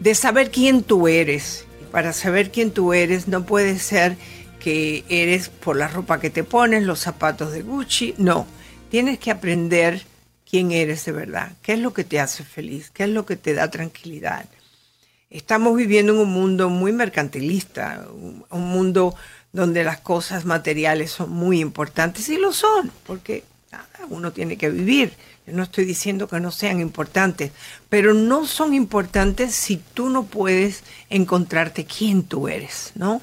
[0.00, 1.64] de saber quién tú eres.
[1.90, 4.16] Para saber quién tú eres no puede ser
[4.60, 8.46] que eres por la ropa que te pones, los zapatos de Gucci, no,
[8.90, 10.02] tienes que aprender
[10.48, 13.36] quién eres de verdad, qué es lo que te hace feliz, qué es lo que
[13.36, 14.46] te da tranquilidad.
[15.30, 19.14] Estamos viviendo en un mundo muy mercantilista, un mundo
[19.52, 23.44] donde las cosas materiales son muy importantes y lo son, porque
[24.08, 25.12] uno tiene que vivir.
[25.46, 27.52] Yo no estoy diciendo que no sean importantes,
[27.88, 33.20] pero no son importantes si tú no puedes encontrarte quién tú eres, ¿no?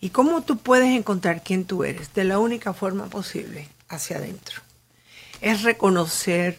[0.00, 2.12] ¿Y cómo tú puedes encontrar quién tú eres?
[2.12, 4.60] De la única forma posible, hacia adentro.
[5.40, 6.58] Es reconocer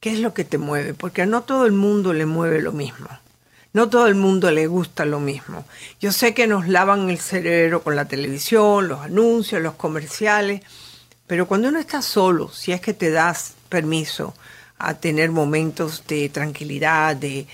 [0.00, 3.08] qué es lo que te mueve, porque no todo el mundo le mueve lo mismo.
[3.72, 5.64] No todo el mundo le gusta lo mismo.
[6.00, 10.62] Yo sé que nos lavan el cerebro con la televisión, los anuncios, los comerciales,
[11.26, 14.34] pero cuando uno está solo, si es que te das permiso
[14.78, 17.46] a tener momentos de tranquilidad, de,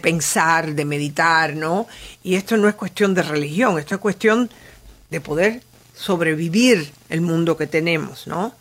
[0.00, 1.86] pensar, de meditar, ¿no?
[2.24, 4.50] Y esto no es cuestión de religión, esto es cuestión
[5.08, 5.62] de poder
[5.94, 8.52] sobrevivir el mundo que tenemos, ¿no?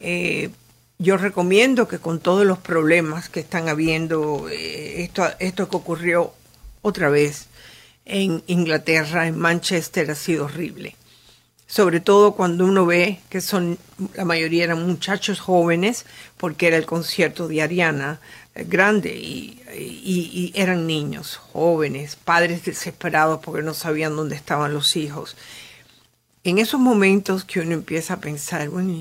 [0.00, 0.50] Eh,
[0.98, 6.34] yo recomiendo que con todos los problemas que están habiendo, eh, esto, esto que ocurrió
[6.82, 7.46] otra vez
[8.04, 10.96] en Inglaterra, en Manchester, ha sido horrible
[11.72, 13.78] sobre todo cuando uno ve que son,
[14.12, 16.04] la mayoría eran muchachos jóvenes,
[16.36, 18.20] porque era el concierto de Ariana
[18.54, 25.34] eh, grande, y, eran niños, jóvenes, padres desesperados porque no sabían dónde estaban los hijos.
[26.44, 28.92] En esos momentos que uno empieza a pensar, bueno,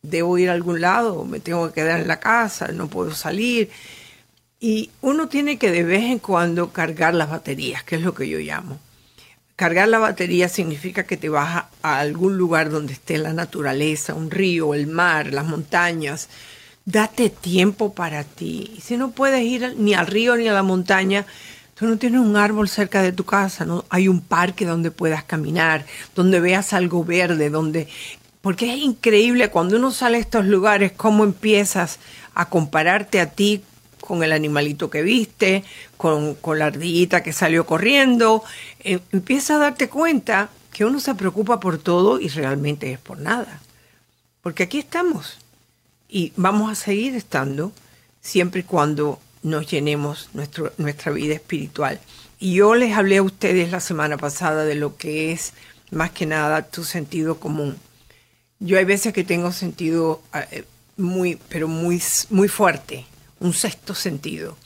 [0.00, 1.26] ¿debo ir a algún lado?
[1.26, 2.68] ¿Me tengo que quedar en la casa?
[2.68, 3.68] ¿No puedo salir?
[4.58, 8.26] Y uno tiene que de vez en cuando cargar las baterías, que es lo que
[8.26, 8.80] yo llamo
[9.60, 14.30] Cargar la batería significa que te vas a, algún lugar donde esté la naturaleza, un
[14.30, 16.30] río, el mar, las montañas.
[16.86, 18.78] Date tiempo para ti.
[18.82, 21.26] Si no puedes ir ni al río ni a la montaña,
[21.74, 25.24] tú no tienes un árbol cerca de tu casa, no hay un parque donde puedas
[25.24, 25.84] caminar,
[26.16, 27.86] donde veas algo verde, donde
[28.40, 31.98] porque es increíble cuando uno sale a estos lugares cómo empiezas
[32.34, 33.62] a compararte a ti
[34.10, 35.62] con el animalito que viste,
[35.96, 38.42] con, la ardillita que salió corriendo.
[38.80, 43.20] Eh, empieza a darte cuenta que uno se preocupa por todo y realmente es por
[43.20, 43.60] nada.
[44.42, 45.38] Porque aquí estamos
[46.08, 47.70] y vamos a seguir estando
[48.20, 52.00] siempre y cuando nos llenemos nuestro, nuestra vida espiritual.
[52.40, 55.52] Y yo les hablé a ustedes la semana pasada de lo que es
[55.92, 57.76] más que nada tu sentido común.
[58.58, 60.20] Yo hay veces que tengo sentido
[60.50, 60.64] eh,
[60.96, 63.06] muy, pero muy, muy fuerte
[63.40, 64.56] un sexto sentido.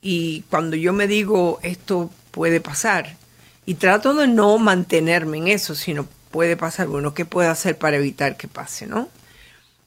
[0.00, 3.16] Y cuando yo me digo esto puede pasar,
[3.64, 7.96] y trato de no mantenerme en eso, sino puede pasar, bueno, ¿qué puedo hacer para
[7.96, 9.08] evitar que pase, no?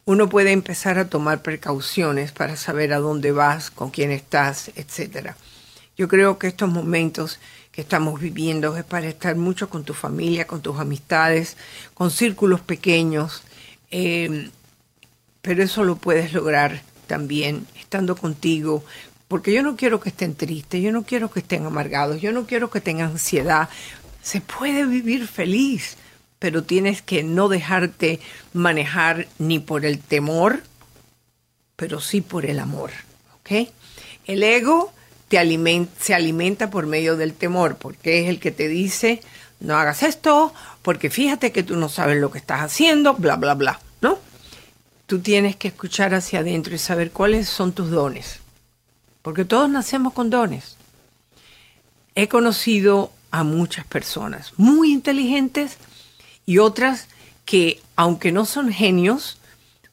[0.05, 5.31] Uno puede empezar a tomar precauciones para saber a dónde vas, con quién estás, etc.
[5.97, 7.39] Yo creo que estos momentos
[7.71, 11.57] que estamos viviendo es para estar mucho con tu familia, con tus amistades,
[11.93, 13.43] con círculos pequeños,
[13.91, 14.49] eh,
[15.41, 17.67] pero eso lo puedes lograr también,
[18.15, 18.83] contigo,
[19.27, 22.45] porque yo no quiero que estén tristes, yo no quiero que estén amargados, yo no
[22.45, 23.69] quiero que tengan ansiedad.
[24.21, 25.97] Se puede vivir feliz,
[26.39, 28.19] pero tienes que no dejarte
[28.53, 30.61] manejar ni por el temor,
[31.75, 32.91] pero sí por el amor.
[33.39, 33.69] ¿ok?
[34.25, 34.93] El ego
[35.99, 39.21] se alimenta por medio del temor, porque es el que te dice,
[39.59, 43.53] no hagas esto, porque fíjate que tú no sabes lo que estás haciendo, bla, bla,
[43.53, 43.79] bla.
[45.05, 48.39] Tú tienes que escuchar hacia adentro y saber cuáles son tus dones,
[49.21, 50.77] porque todos nacemos con dones.
[52.15, 55.77] He conocido a muchas personas muy inteligentes
[56.45, 57.07] y otras
[57.45, 59.37] que, aunque no son genios,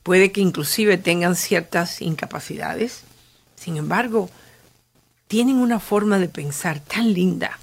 [0.03, 3.03] puede que inclusive tengan ciertas incapacidades,
[3.57, 4.31] sin embargo,
[5.29, 7.59] tienen una forma de pensar tan linda,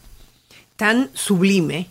[0.75, 1.87] tan sublime,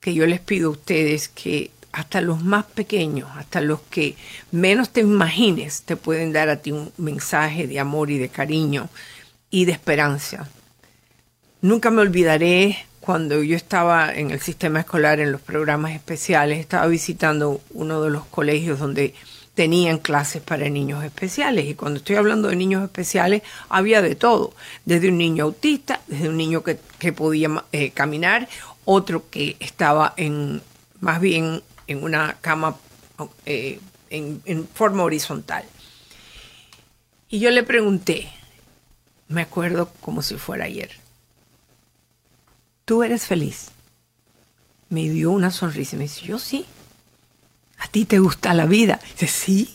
[0.00, 4.16] que yo les pido a ustedes que hasta los más pequeños, hasta los que
[4.52, 8.90] menos te imagines, te pueden dar a ti un mensaje de amor y de cariño
[9.50, 10.46] y de esperanza.
[11.62, 16.86] Nunca me olvidaré cuando yo estaba en el sistema escolar, en los programas especiales, estaba
[16.86, 19.14] visitando uno de los colegios donde
[19.54, 21.64] tenían clases para niños especiales.
[21.64, 23.40] Y cuando estoy hablando de niños especiales,
[23.70, 24.52] había de todo,
[24.84, 28.50] desde un niño autista, desde un niño que, podía eh, caminar,
[28.84, 30.60] otro que estaba en
[31.00, 32.76] más bien en una cama
[33.44, 33.80] eh,
[34.10, 35.64] en, forma horizontal.
[37.28, 38.30] Y yo le pregunté,
[39.28, 40.90] me acuerdo como si fuera ayer,
[42.84, 43.68] ¿tú eres feliz?
[44.88, 46.64] Me dio una sonrisa y me dice, yo sí.
[47.78, 49.00] ¿A ti te gusta la vida?
[49.12, 49.74] Dice, sí.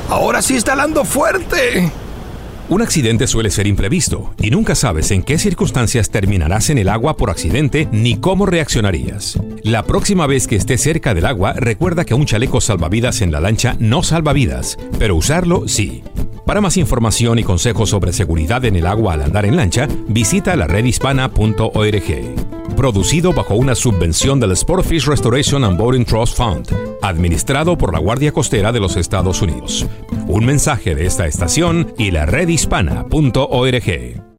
[0.08, 1.92] Ahora sí está dando fuerte.
[2.68, 7.16] Un accidente suele ser imprevisto y nunca sabes en qué circunstancias terminarás en el agua
[7.16, 9.38] por accidente ni cómo reaccionarías.
[9.62, 13.38] La próxima vez que estés cerca del agua, recuerda que un chaleco salvavidas en la
[13.38, 16.02] lancha no salva vidas, pero usarlo sí.
[16.44, 20.56] Para más información y consejos sobre seguridad en el agua al andar en lancha, visita
[20.56, 22.65] la redhispana.org.
[22.86, 26.68] Producido bajo una subvención del Sportfish Restoration and Boating Trust Fund,
[27.02, 29.84] administrado por la Guardia Costera de los Estados Unidos.
[30.28, 34.35] Un mensaje de esta estación y la redhispana.org.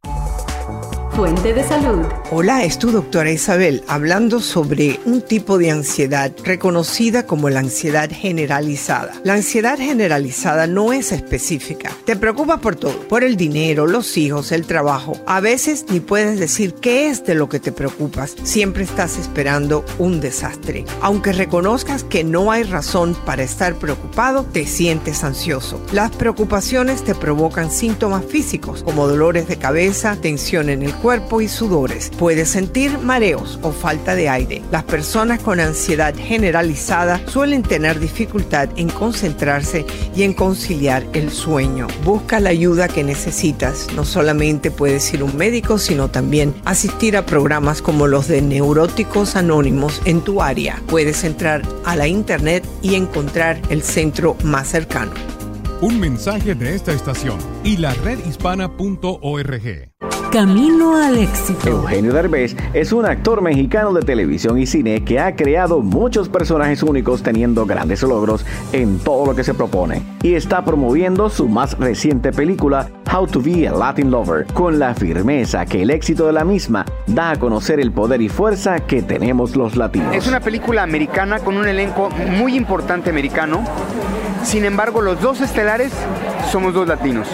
[1.18, 2.06] Fuente de salud.
[2.30, 8.08] Hola, es tu doctora Isabel hablando sobre un tipo de ansiedad reconocida como la ansiedad
[8.08, 9.14] generalizada.
[9.24, 11.90] La ansiedad generalizada no es específica.
[12.04, 15.20] Te preocupas por todo, por el dinero, los hijos, el trabajo.
[15.26, 18.36] A veces ni puedes decir qué es de lo que te preocupas.
[18.44, 20.84] Siempre estás esperando un desastre.
[21.00, 25.84] Aunque reconozcas que no hay razón para estar preocupado, te sientes ansioso.
[25.92, 31.40] Las preocupaciones te provocan síntomas físicos como dolores de cabeza, tensión en el cuerpo, cuerpo
[31.40, 32.10] y sudores.
[32.18, 34.60] Puedes sentir mareos o falta de aire.
[34.70, 41.86] Las personas con ansiedad generalizada suelen tener dificultad en concentrarse y en conciliar el sueño.
[42.04, 43.88] Busca la ayuda que necesitas.
[43.96, 48.42] No solamente puedes ir a un médico, sino también asistir a programas como los de
[48.42, 50.82] Neuróticos Anónimos en tu área.
[50.88, 55.12] Puedes entrar a la internet y encontrar el centro más cercano.
[55.80, 59.97] Un mensaje de esta estación y la redhispana.org.
[60.32, 61.68] Camino al éxito.
[61.68, 66.82] Eugenio Derbez es un actor mexicano de televisión y cine que ha creado muchos personajes
[66.82, 71.78] únicos teniendo grandes logros en todo lo que se propone y está promoviendo su más
[71.78, 76.34] reciente película How to be a Latin Lover con la firmeza que el éxito de
[76.34, 80.14] la misma da a conocer el poder y fuerza que tenemos los latinos.
[80.14, 83.64] Es una película americana con un elenco muy importante americano.
[84.42, 85.92] Sin embargo, los dos estelares
[86.50, 87.28] somos dos latinos.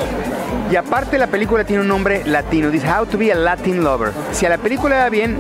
[0.70, 4.12] Y aparte la película tiene un nombre latino, dice How to be a Latin Lover.
[4.32, 5.38] Si a la película va bien,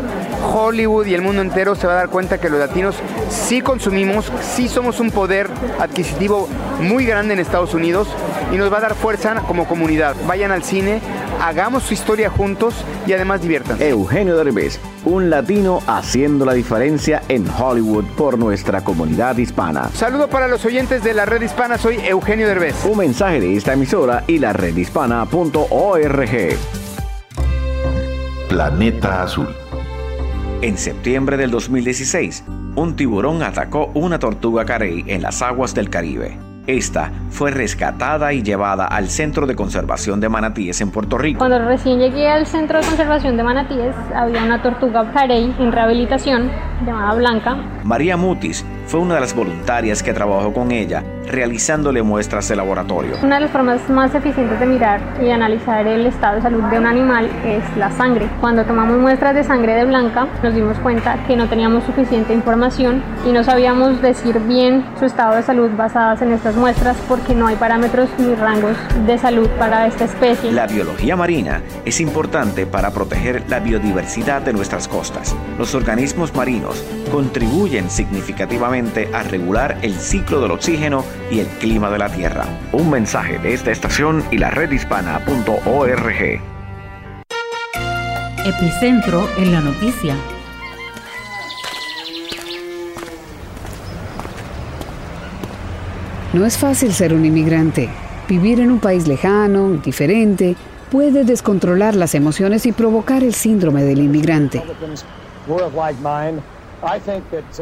[0.52, 2.94] Hollywood y el mundo entero se va a dar cuenta que los latinos
[3.30, 5.48] sí consumimos, sí somos un poder
[5.80, 6.48] adquisitivo
[6.80, 8.08] muy grande en Estados Unidos
[8.52, 10.14] y nos va a dar fuerza como comunidad.
[10.26, 11.00] Vayan al cine,
[11.44, 12.74] hagamos su historia juntos
[13.06, 13.80] y además diviertan.
[13.80, 19.90] Eugenio Derbez, un latino haciendo la diferencia en Hollywood por nuestra comunidad hispana.
[19.94, 22.84] Saludo para los oyentes de la red hispana, soy Eugenio Derbez.
[22.86, 26.30] Un mensaje de esta emisora y la redhispana.org.
[28.48, 29.48] Planeta Azul.
[30.62, 32.44] En septiembre del 2016,
[32.76, 36.53] un tiburón atacó una tortuga carey en las aguas del Caribe.
[36.66, 41.38] Esta fue rescatada y llevada al Centro de Conservación de Manatíes en Puerto Rico.
[41.38, 46.50] Cuando recién llegué al Centro de Conservación de Manatíes, había una tortuga carey en rehabilitación
[46.86, 47.56] llamada Blanca.
[47.84, 53.16] María Mutis fue una de las voluntarias que trabajó con ella realizándole muestras de laboratorio.
[53.22, 56.78] Una de las formas más eficientes de mirar y analizar el estado de salud de
[56.78, 58.28] un animal es la sangre.
[58.40, 63.02] Cuando tomamos muestras de sangre de Blanca, nos dimos cuenta que no teníamos suficiente información
[63.26, 67.46] y no sabíamos decir bien su estado de salud basadas en estas muestras porque no
[67.46, 68.76] hay parámetros ni rangos
[69.06, 70.52] de salud para esta especie.
[70.52, 75.36] La biología marina es importante para proteger la biodiversidad de nuestras costas.
[75.58, 81.98] Los organismos marinos contribuyen significativamente a regular el ciclo del oxígeno y el clima de
[81.98, 82.44] la Tierra.
[82.72, 86.40] Un mensaje de esta estación y la redhispana.org.
[88.46, 90.14] Epicentro en la noticia.
[96.34, 97.88] No es fácil ser un inmigrante.
[98.28, 100.56] Vivir en un país lejano, diferente,
[100.90, 104.62] puede descontrolar las emociones y provocar el síndrome del inmigrante.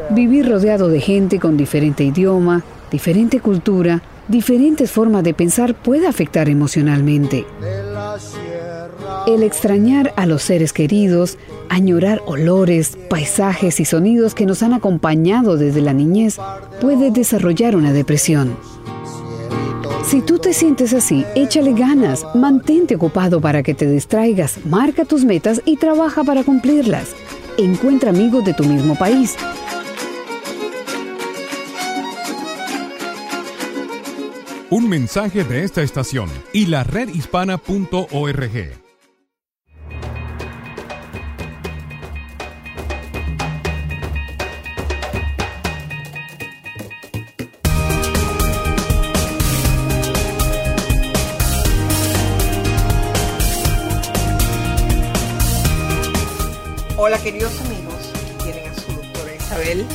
[0.09, 6.47] Vivir rodeado de gente con diferente idioma, diferente cultura, diferentes formas de pensar puede afectar
[6.47, 7.43] emocionalmente.
[9.25, 15.57] El extrañar a los seres queridos, añorar olores, paisajes y sonidos que nos han acompañado
[15.57, 16.37] desde la niñez
[16.79, 18.55] puede desarrollar una depresión.
[20.05, 25.25] Si tú te sientes así, échale ganas, mantente ocupado para que te distraigas, marca tus
[25.25, 27.15] metas y trabaja para cumplirlas.
[27.57, 29.35] Encuentra amigos de tu mismo país.
[34.75, 38.09] Un mensaje de esta estación y la redhispana.org.
[56.97, 58.11] Hola queridos amigos,
[58.43, 59.85] tienen a su doctora Isabel,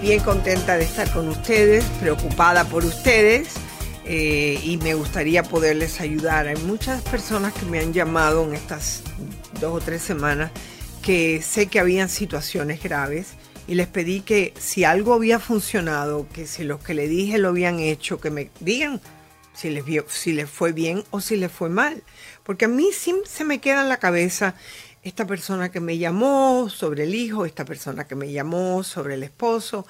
[0.00, 3.63] bien contenta de estar con ustedes, preocupada por ustedes
[4.06, 6.46] eh, y me gustaría poderles ayudar.
[6.46, 9.02] Hay muchas personas que me han llamado en estas
[9.60, 10.50] dos o tres semanas
[11.02, 13.34] que sé que habían situaciones graves
[13.66, 17.48] y les pedí que si algo había funcionado, que si los que le dije lo
[17.48, 19.00] habían hecho, que me digan
[19.54, 22.02] si les, si les fue bien o si les fue mal.
[22.42, 24.54] Porque a mí sí se me queda en la cabeza
[25.02, 29.22] esta persona que me llamó sobre el hijo, esta persona que me llamó sobre el
[29.22, 29.86] esposo.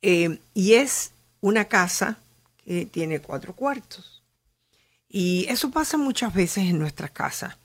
[0.00, 2.18] Eh, y es una casa
[2.90, 4.22] tiene cuatro cuartos.
[5.08, 7.58] Y eso pasa muchas veces en nuestras casas,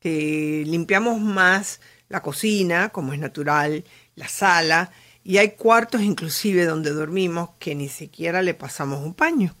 [0.00, 4.90] que limpiamos más la cocina, como es natural, la sala,
[5.22, 9.54] y hay cuartos inclusive donde dormimos que ni siquiera le pasamos un paño.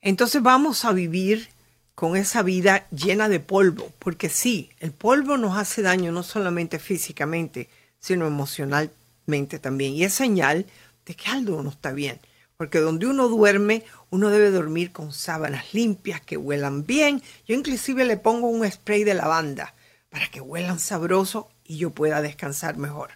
[0.00, 1.48] Entonces vamos a vivir
[1.94, 6.78] con esa vida llena de polvo, porque sí, el polvo nos hace daño no solamente
[6.78, 7.68] físicamente,
[8.00, 9.92] sino emocionalmente también.
[9.92, 10.66] Y es señal
[11.04, 12.18] de que algo no está bien,
[12.60, 17.22] porque donde uno duerme, uno debe dormir con sábanas limpias que huelan bien.
[17.46, 19.72] Yo inclusive le pongo un spray de lavanda
[20.10, 23.12] para que huelan sabroso y yo pueda descansar mejor.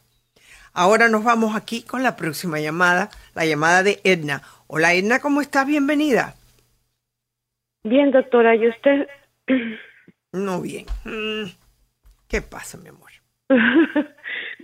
[0.73, 4.41] Ahora nos vamos aquí con la próxima llamada, la llamada de Edna.
[4.67, 5.67] Hola Edna, ¿cómo estás?
[5.67, 6.37] Bienvenida.
[7.83, 9.09] Bien, doctora, ¿y usted?
[10.33, 10.87] No bien.
[11.05, 11.51] Mm,
[12.29, 13.11] ¿Qué pasa, mi amor?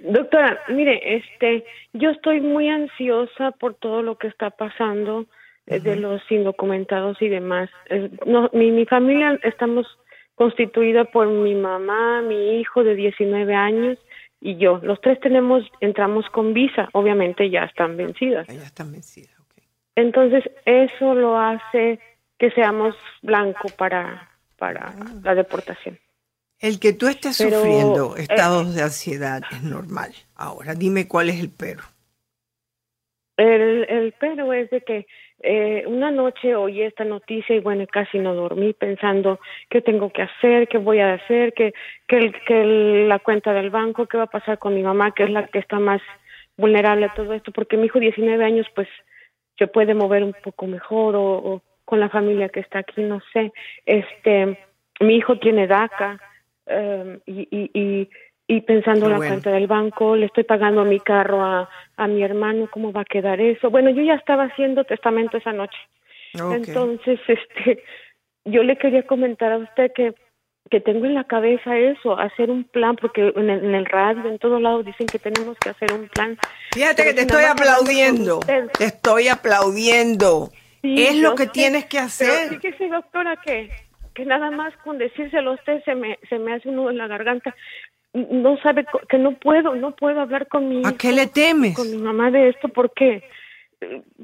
[0.02, 5.26] doctora, mire, este, yo estoy muy ansiosa por todo lo que está pasando
[5.66, 7.70] eh, de los indocumentados y demás.
[8.26, 9.86] no, mi, mi familia estamos
[10.34, 13.98] constituida por mi mamá, mi hijo de 19 años
[14.40, 14.80] y yo.
[14.82, 18.46] Los tres tenemos, entramos con visa, obviamente ya están vencidas.
[18.48, 19.62] Ya están vencidas, ok.
[19.96, 22.00] Entonces, eso lo hace
[22.38, 25.14] que seamos blanco para, para ah.
[25.22, 25.98] la deportación.
[26.60, 30.10] El que tú estés sufriendo eh, estados de ansiedad es normal.
[30.36, 31.80] Ahora, dime cuál es el pero.
[33.38, 35.06] El, el pero es de que
[35.42, 40.20] eh, una noche oí esta noticia y bueno, casi no dormí pensando qué tengo que
[40.20, 41.72] hacer, qué voy a hacer, que,
[42.06, 42.64] que, que
[43.08, 45.60] la cuenta del banco, qué va a pasar con mi mamá, que es la que
[45.60, 46.02] está más
[46.58, 48.88] vulnerable a todo esto, porque mi hijo 19 años pues
[49.56, 53.50] se puede mover un poco mejor o con la familia que está aquí, no sé.
[53.86, 54.58] Este,
[55.00, 56.20] mi hijo tiene DACA
[56.70, 58.08] em, y, y,
[58.46, 62.22] y, pensando en la cuenta del banco, le estoy pagando mi carro a, a mi
[62.22, 63.70] hermano, ¿cómo va a quedar eso?
[63.70, 65.78] Bueno, yo ya estaba haciendo testamento esa noche.
[66.34, 67.82] Entonces, este,
[68.44, 70.14] yo le quería comentar a usted que
[70.70, 74.28] que tengo en la cabeza eso, hacer un plan, porque en el, en el radio,
[74.28, 76.38] en todos lados dicen que tenemos que hacer un plan.
[76.72, 80.50] Fíjate que te estoy aplaudiendo, te estoy aplaudiendo
[80.82, 82.48] es lo que tienes que hacer.
[82.48, 83.70] Pero fíjese, doctora, que,
[84.14, 86.98] que nada más con decírselo a usted se me, se me hace un nudo en
[86.98, 87.54] la garganta.
[88.12, 91.76] No sabe que no puedo, no puedo hablar con mi ¿A qué le temes?
[91.76, 93.22] Con mi mamá de esto porque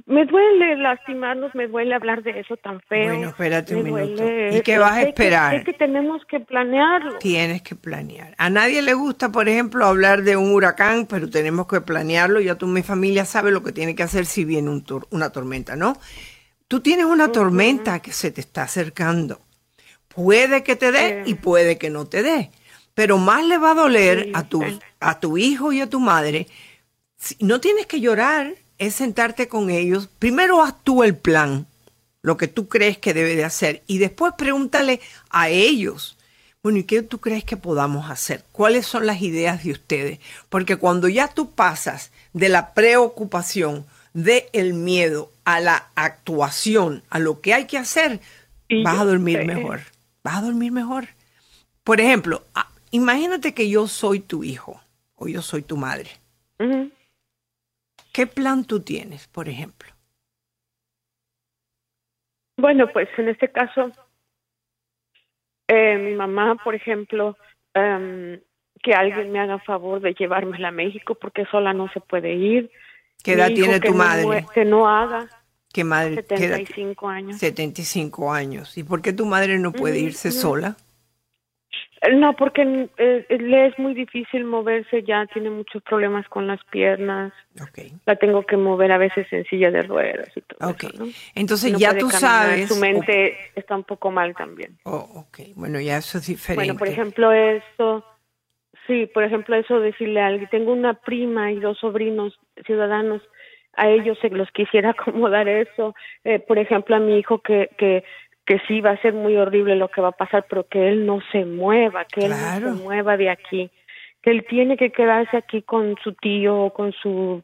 [0.04, 3.14] me duele lastimarnos, me duele hablar de eso tan feo.
[3.14, 4.22] Bueno, espérate un minuto.
[4.52, 5.54] ¿Y qué vas a esperar?
[5.54, 7.18] Es que, tenemos que planearlo.
[7.18, 8.34] Tienes que planear.
[8.36, 12.40] A nadie le gusta, por ejemplo, hablar de un huracán, pero tenemos que planearlo.
[12.40, 15.74] Ya tú, mi familia sabe lo que tiene que hacer si viene un una tormenta,
[15.74, 15.94] ¿no?
[16.68, 19.40] Tú tienes una tormenta que se te está acercando.
[20.16, 22.50] Puede que te dé y puede que no te dé.
[22.94, 24.64] Pero más le va a doler a tu,
[24.98, 26.48] a tu hijo y a tu madre.
[27.38, 30.08] No tienes que llorar, es sentarte con ellos.
[30.18, 31.66] Primero haz tú el plan,
[32.22, 33.82] lo que tú crees que debe de hacer.
[33.86, 36.16] Y después pregúntale a ellos.
[36.62, 38.42] Bueno, ¿y qué tú crees que podamos hacer?
[38.50, 40.18] ¿Cuáles son las ideas de ustedes?
[40.48, 47.18] Porque cuando ya tú pasas de la preocupación, del el miedo a la actuación, a
[47.18, 48.20] lo que hay que hacer,
[48.82, 49.82] vas a dormir mejor.
[50.26, 51.04] Vas a dormir mejor.
[51.84, 52.42] Por ejemplo,
[52.90, 54.80] imagínate que yo soy tu hijo
[55.14, 56.10] o yo soy tu madre.
[58.12, 59.88] ¿Qué plan tú tienes, por ejemplo?
[62.56, 63.92] Bueno, pues en este caso,
[65.68, 67.36] eh, mi mamá, por ejemplo,
[67.72, 68.40] em,
[68.82, 72.68] que alguien me haga favor de llevármela a México porque sola no se puede ir.
[73.22, 74.44] ¿Qué edad tiene tu madre?
[74.52, 75.28] que no haga.
[75.76, 76.14] ¿Qué madre?
[76.14, 77.36] 75 años.
[77.36, 78.78] 75 años.
[78.78, 80.74] ¿Y por qué tu madre no puede irse sola?
[82.14, 87.34] No, porque eh, le es muy difícil moverse ya, tiene muchos problemas con las piernas.
[88.06, 90.84] La tengo que mover a veces en silla de ruedas y todo Ok.
[90.84, 91.08] eso, ¿no?
[91.34, 92.68] Entonces No ya tú caminar, sabes.
[92.68, 94.78] Su mente está un poco mal también.
[94.84, 95.40] Oh, ok.
[95.56, 96.54] Bueno, ya eso es diferente.
[96.64, 98.02] Bueno, por ejemplo, eso,
[98.86, 102.32] sí, por ejemplo, eso decirle a alguien, tengo una prima y dos sobrinos
[102.64, 103.20] ciudadanos,
[103.76, 105.94] a ellos se los quisiera acomodar eso.
[106.24, 108.04] Eh, por ejemplo, a mi hijo que, que,
[108.44, 111.06] que sí va a ser muy horrible lo que va a pasar, pero que él
[111.06, 113.70] no se mueva, que él no se mueva de aquí,
[114.22, 117.42] que él tiene que quedarse aquí con su tío o con su...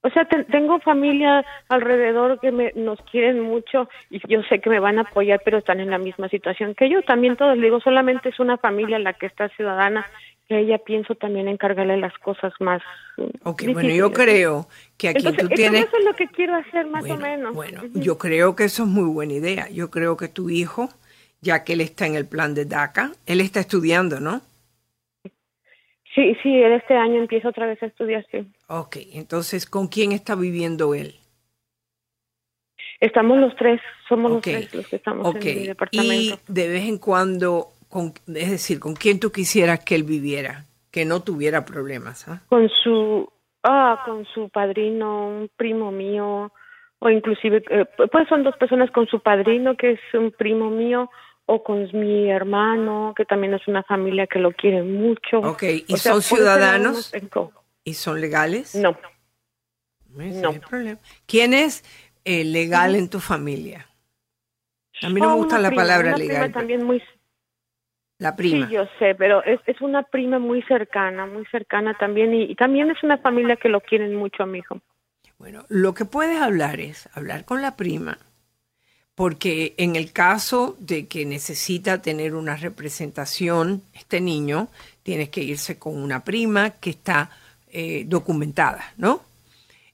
[0.00, 4.70] O sea, te- tengo familia alrededor que me, nos quieren mucho y yo sé que
[4.70, 7.02] me van a apoyar, pero están en la misma situación que yo.
[7.02, 10.06] También todos digo, solamente es una familia la que está ciudadana,
[10.48, 12.80] que a ella pienso también encargarle las cosas más.
[13.44, 15.84] Ok, bueno, yo creo que aquí Entonces, tú tienes.
[15.86, 17.54] eso es lo que quiero hacer más o menos.
[17.54, 19.68] Bueno, yo creo que eso es muy buena idea.
[19.68, 20.88] Yo creo que tu hijo,
[21.42, 24.40] ya que él está en el plan de DACA, él está estudiando, ¿no?
[26.14, 28.38] Sí, sí, él este año empieza otra vez a estudiar, sí.
[28.68, 31.14] Ok, entonces, ¿con quién está viviendo él?
[33.00, 36.40] Estamos los tres, somos Ok, los tres los que estamos Ok, en mi y departamento.
[36.48, 40.66] de vez en cuando, con, es decir, ¿con quién tú quisieras que él viviera?
[40.90, 42.42] Que no tuviera problemas, ¿ah?
[42.48, 43.30] Con su,
[43.62, 46.52] ah, con su padrino, un primo mío,
[47.00, 51.10] o inclusive, eh, pues son dos personas con su padrino, que es un primo mío,
[51.46, 55.38] o con mi hermano, que también es una familia que lo quiere mucho.
[55.38, 57.12] Ok, ¿y O son ese ciudadanos?
[57.84, 58.74] ¿Y son legales?
[58.74, 58.96] No.
[60.14, 60.50] no.
[60.50, 60.98] hay problema.
[61.26, 61.84] ¿Quién es
[62.24, 63.86] eh, legal en tu familia?
[65.02, 66.52] A mí no Ah, me gusta la prima, palabra una prima legal.
[66.52, 67.02] también muy
[68.18, 68.66] La prima.
[68.66, 72.54] Sí, yo sé, pero es, es una prima muy cercana, muy cercana también, y, y
[72.54, 74.80] también es una familia que lo quieren mucho a mi hijo.
[75.38, 78.18] Bueno, lo que puedes hablar es hablar con la prima,
[79.14, 84.68] porque en el caso de que necesita tener una representación, este niño,
[85.02, 87.30] tienes que irse con una prima que está
[87.68, 89.22] eh, documentada, ¿no?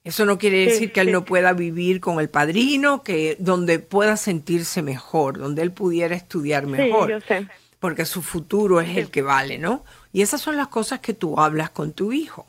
[0.04, 1.12] Eso no quiere Sí, decir que él sí.
[1.12, 6.66] no pueda vivir con el padrino, que donde pueda sentirse mejor, donde él pudiera estudiar
[6.66, 7.48] mejor Sí, yo sé.
[7.84, 9.84] Porque su futuro es el que vale, ¿no?
[10.10, 12.46] Y esas son las cosas que tú hablas con tu hijo.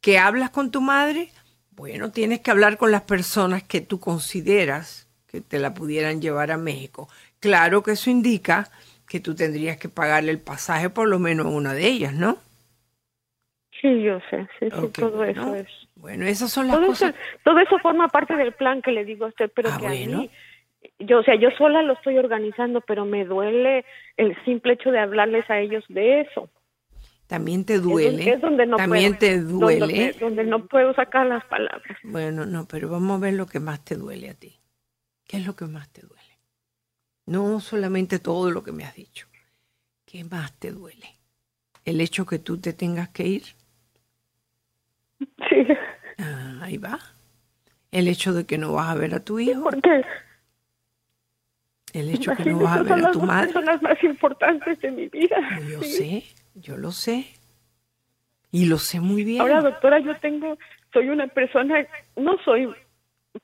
[0.00, 1.32] ¿Qué hablas con tu madre?
[1.72, 6.52] Bueno, tienes que hablar con las personas que tú consideras que te la pudieran llevar
[6.52, 7.08] a México.
[7.40, 8.70] Claro que eso indica
[9.08, 12.38] que tú tendrías que pagarle el pasaje por lo menos a una de ellas, ¿no?
[13.80, 15.66] Sí, yo sé, sí, sí, todo eso es.
[15.96, 17.10] Bueno, esas son las Todo cosas.
[17.10, 19.86] eso, todo eso forma parte del plan que le digo a usted, pero Ah, que
[19.88, 20.30] a mí,
[20.98, 23.84] yo, o sea, yo sola lo estoy organizando, pero me duele
[24.16, 26.48] el simple hecho de hablarles a ellos de eso.
[27.26, 28.30] También te duele.
[28.30, 30.12] es donde no También puedo, te duele.
[30.20, 31.96] donde no puedo sacar las palabras.
[32.02, 34.58] Bueno, no, pero vamos a ver lo que más te duele a ti.
[35.26, 36.38] ¿Qué es lo que más te duele?
[37.24, 39.28] No solamente todo lo que me has dicho.
[40.04, 41.06] ¿Qué más te duele?
[41.84, 43.42] ¿El hecho que tú te tengas que ir?
[45.48, 45.66] Sí.
[46.18, 46.98] Ah, ahí va.
[47.90, 49.62] ¿El hecho de que no vas a ver a tu hijo?
[49.62, 50.02] Porque
[51.92, 53.46] ¿El hecho que no vas a son ver a las tu madre?
[53.52, 55.36] personas más importantes de mi vida.
[55.70, 55.92] Yo Sí.
[55.92, 56.22] sé,
[56.54, 57.26] yo lo sé.
[58.50, 59.40] Y lo sé muy bien.
[59.40, 60.58] Ahora, doctora, yo tengo,
[60.92, 62.68] soy una persona, no soy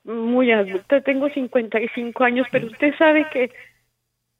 [0.05, 3.51] muy adulta, tengo 55 años, pero usted sabe que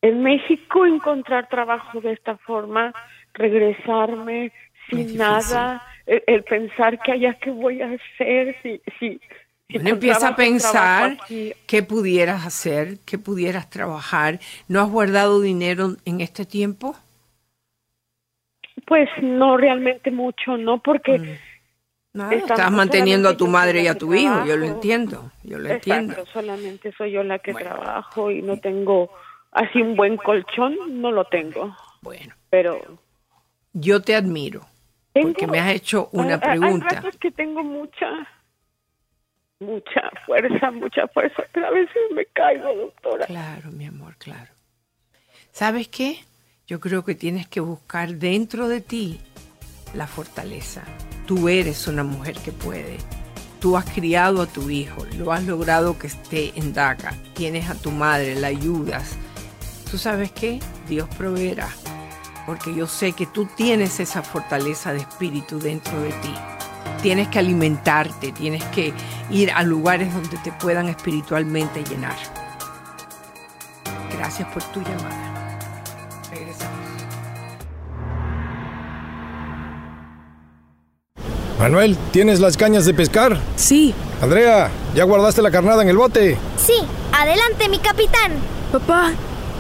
[0.03, 2.93] en México encontrar trabajo de esta forma,
[3.35, 4.53] regresarme
[4.91, 9.21] sin nada, el, el pensar que allá qué voy a hacer, si, si
[9.71, 11.19] Bueno, empieza a pensar
[11.67, 14.41] qué pudieras hacer, qué pudieras trabajar.
[14.67, 16.97] ¿No has guardado dinero en este tiempo?
[18.87, 20.83] Pues no realmente mucho, ¿no?
[20.83, 21.39] Porque
[22.15, 25.59] Nada, estamos- estás manteniendo a tu madre y a tu hijo, yo lo entiendo, yo
[25.59, 26.27] lo Exacto, entiendo.
[26.33, 29.11] solamente soy yo la que trabajo y no tengo
[29.53, 31.77] así un buen colchón, no lo tengo.
[32.01, 32.35] Bueno.
[32.49, 32.81] Pero
[33.75, 34.63] Yo te admiro,
[35.13, 36.89] porque me has hecho una hay- hay pregunta.
[36.89, 38.27] ratos que tengo mucha,
[39.61, 43.27] mucha fuerza, mucha fuerza, pero a veces me caigo, doctora.
[43.27, 44.53] Claro, mi amor, claro.
[45.53, 46.21] ¿Sabes qué?
[46.67, 49.21] Yo creo que tienes que buscar dentro de ti
[49.95, 50.83] la fortaleza.
[51.27, 52.99] Tú eres una mujer que puede.
[53.61, 57.75] Tú has criado a tu hijo, lo has logrado que esté en DACA, tienes a
[57.75, 59.19] tu madre, la ayudas.
[59.91, 60.61] ¿Tú sabes qué?
[60.87, 61.69] Dios proveerá,
[62.47, 66.35] porque yo sé que tú tienes esa fortaleza de espíritu dentro de ti.
[67.03, 68.93] Tienes que alimentarte, tienes que
[69.31, 72.17] ir a lugares donde te puedan espiritualmente llenar.
[74.17, 75.59] Gracias por tu llamada.
[76.31, 76.79] Regresamos.
[81.59, 83.37] Manuel, ¿tienes las cañas de pescar?
[83.57, 83.95] Sí.
[84.23, 86.37] Andrea, ¿ya guardaste la carnada en el bote?
[86.57, 86.75] Sí,
[87.13, 88.33] adelante, mi capitán.
[88.73, 89.13] Papá,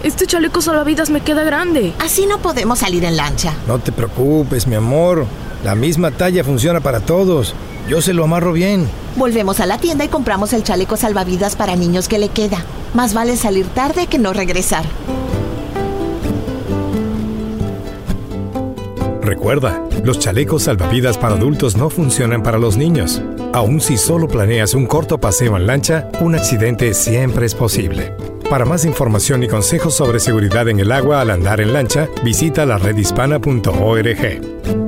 [0.04, 1.92] Este chaleco salvavidas me queda grande.
[1.98, 3.52] Así no podemos salir en lancha.
[3.66, 5.26] No te preocupes, mi amor.
[5.64, 7.54] La misma talla funciona para todos.
[7.88, 8.88] Yo se lo amarro bien.
[9.16, 12.62] Volvemos a la tienda y compramos el chaleco salvavidas para niños que le queda.
[12.94, 14.84] Más vale salir tarde que no regresar.
[19.22, 23.20] Recuerda, los chalecos salvavidas para adultos no funcionan para los niños.
[23.52, 28.14] Aun si solo planeas un corto paseo en lancha, un accidente siempre es posible.
[28.48, 32.64] Para más información y consejos sobre seguridad en el agua al andar en lancha, visita
[32.64, 34.87] la redhispana.org.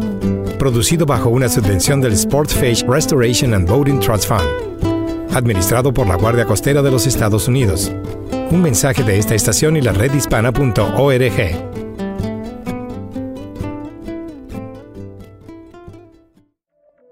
[0.61, 5.33] Producido bajo una subvención del Sportfish Restoration and Boating Trust Fund.
[5.35, 7.90] Administrado por la Guardia Costera de los Estados Unidos.
[8.51, 11.33] Un mensaje de esta estación y la redhispana.org.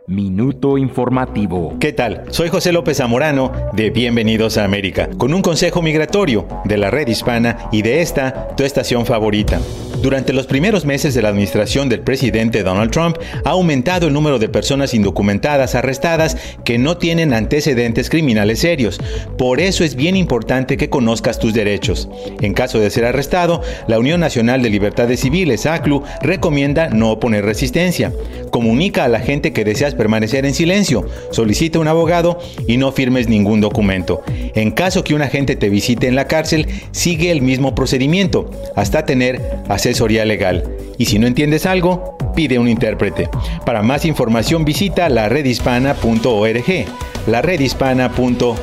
[0.08, 1.78] Minuto Informativo.
[1.80, 2.24] ¿Qué tal?
[2.28, 7.08] Soy José López Zamorano de Bienvenidos a América, con un consejo migratorio de la red
[7.08, 9.58] hispana y de esta, tu estación favorita.
[10.02, 14.38] Durante los primeros meses de la administración del presidente Donald Trump, ha aumentado el número
[14.38, 19.00] de personas indocumentadas arrestadas que no tienen antecedentes criminales serios.
[19.36, 22.08] Por eso es bien importante que conozcas tus derechos.
[22.40, 27.44] En caso de ser arrestado, la Unión Nacional de Libertades Civiles, ACLU, recomienda no oponer
[27.44, 28.12] resistencia.
[28.52, 33.28] Comunica a la gente que deseas permanecer en silencio, solicita un abogado y no firmes
[33.28, 34.22] ningún documento.
[34.54, 39.04] En caso que un agente te visite en la cárcel, sigue el mismo procedimiento hasta
[39.04, 39.40] tener
[39.88, 40.64] asesoría legal.
[40.98, 43.28] Y si no entiendes algo, pide un intérprete.
[43.64, 46.86] Para más información visita la redhispana.org.
[47.26, 48.56] La redhispana.org.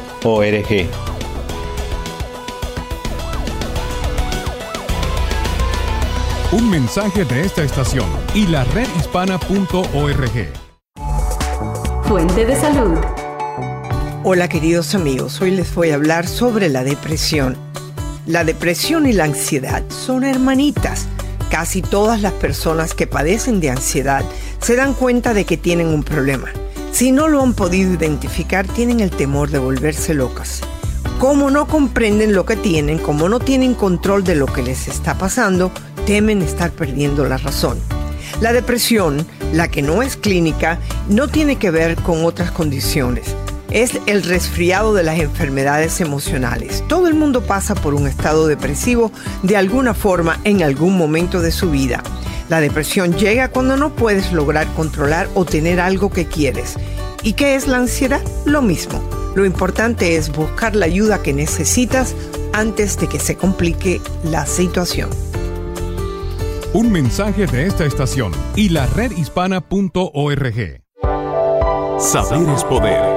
[6.51, 10.47] Un mensaje de esta estación y la redhispana.org.
[12.03, 12.97] Fuente de salud.
[14.23, 17.57] Hola queridos amigos, hoy les voy a hablar sobre la depresión.
[18.25, 21.07] La depresión y la ansiedad son hermanitas.
[21.57, 24.25] Casi todas las personas que padecen de ansiedad
[24.59, 26.49] se dan cuenta de que tienen un problema.
[26.91, 30.59] Si no lo han podido identificar, tienen el temor de volverse locas.
[31.17, 35.17] Como no comprenden lo que tienen, como no tienen control de lo que les está
[35.17, 35.71] pasando,
[36.05, 37.79] temen estar perdiendo la razón.
[38.41, 43.33] La depresión, la que no es clínica, no tiene que ver con otras condiciones.
[43.71, 46.83] Es el resfriado de las enfermedades emocionales.
[46.87, 49.11] Todo el mundo pasa por un estado depresivo
[49.43, 52.03] de alguna forma en algún momento de su vida.
[52.49, 56.75] La depresión llega cuando no puedes lograr controlar o tener algo que quieres.
[57.23, 58.21] ¿Y qué es la ansiedad?
[58.45, 59.01] Lo mismo.
[59.35, 62.15] Lo importante es buscar la ayuda que necesitas
[62.53, 65.09] antes de que se complique la situación.
[66.73, 70.81] Un mensaje de esta estación y la redhispana.org.
[71.99, 73.14] Saber es poder.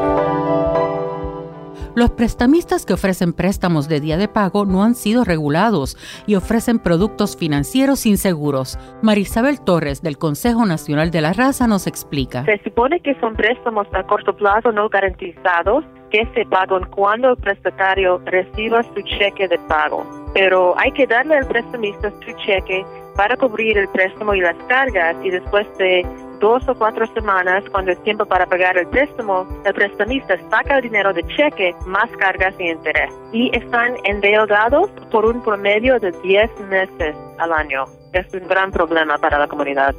[1.98, 5.96] Los prestamistas que ofrecen préstamos de día de pago no han sido regulados
[6.28, 8.78] y ofrecen productos financieros inseguros.
[9.02, 12.44] Marisabel Torres del Consejo Nacional de la Raza nos explica.
[12.44, 17.36] Se supone que son préstamos a corto plazo no garantizados que se pagan cuando el
[17.36, 20.06] prestatario reciba su cheque de pago.
[20.34, 25.16] Pero hay que darle al prestamista su cheque para cubrir el préstamo y las cargas
[25.24, 26.06] y después de
[26.40, 30.82] dos o cuatro semanas, cuando es tiempo para pagar el préstamo, el prestamista saca el
[30.82, 33.12] dinero de cheque más cargas y interés.
[33.32, 37.84] Y están endeudados por un promedio de 10 meses al año.
[38.12, 39.94] Es un gran problema para la comunidad.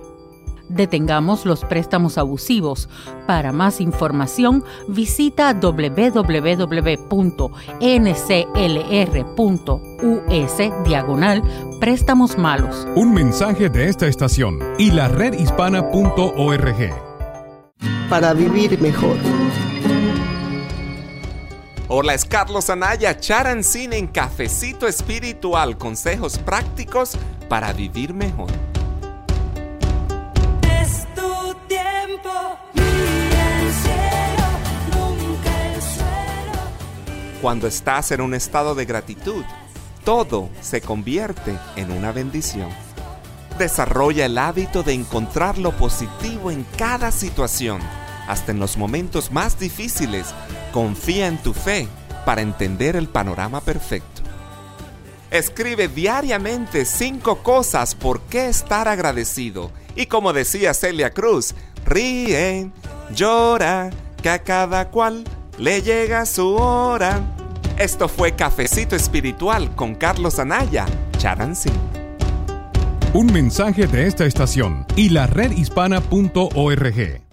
[0.69, 2.87] Detengamos los préstamos abusivos.
[3.27, 6.19] Para más información, visita www.nclr.us
[10.85, 11.43] diagonal
[11.79, 12.87] préstamos malos.
[12.95, 16.93] Un mensaje de esta estación y la redhispana.org.
[18.09, 19.17] Para vivir mejor.
[21.87, 28.49] Hola, es Carlos Anaya, Charancine en Cafecito Espiritual, consejos prácticos para vivir mejor.
[37.41, 39.45] Cuando estás en un estado de gratitud,
[40.03, 42.69] todo se convierte en una bendición.
[43.57, 47.81] Desarrolla el hábito de encontrar lo positivo en cada situación,
[48.27, 50.27] hasta en los momentos más difíciles.
[50.73, 51.87] Confía en tu fe
[52.25, 54.21] para entender el panorama perfecto.
[55.31, 59.71] Escribe diariamente cinco cosas por qué estar agradecido.
[59.95, 61.53] Y como decía Celia Cruz,
[61.89, 62.71] ríe,
[63.13, 63.89] llora,
[64.21, 65.25] que a cada cual
[65.57, 67.19] le llega su hora.
[67.77, 70.85] Esto fue Cafecito Espiritual con Carlos Anaya,
[71.17, 71.71] Charancy.
[73.13, 77.28] Un mensaje de esta estación y la redhispana.org.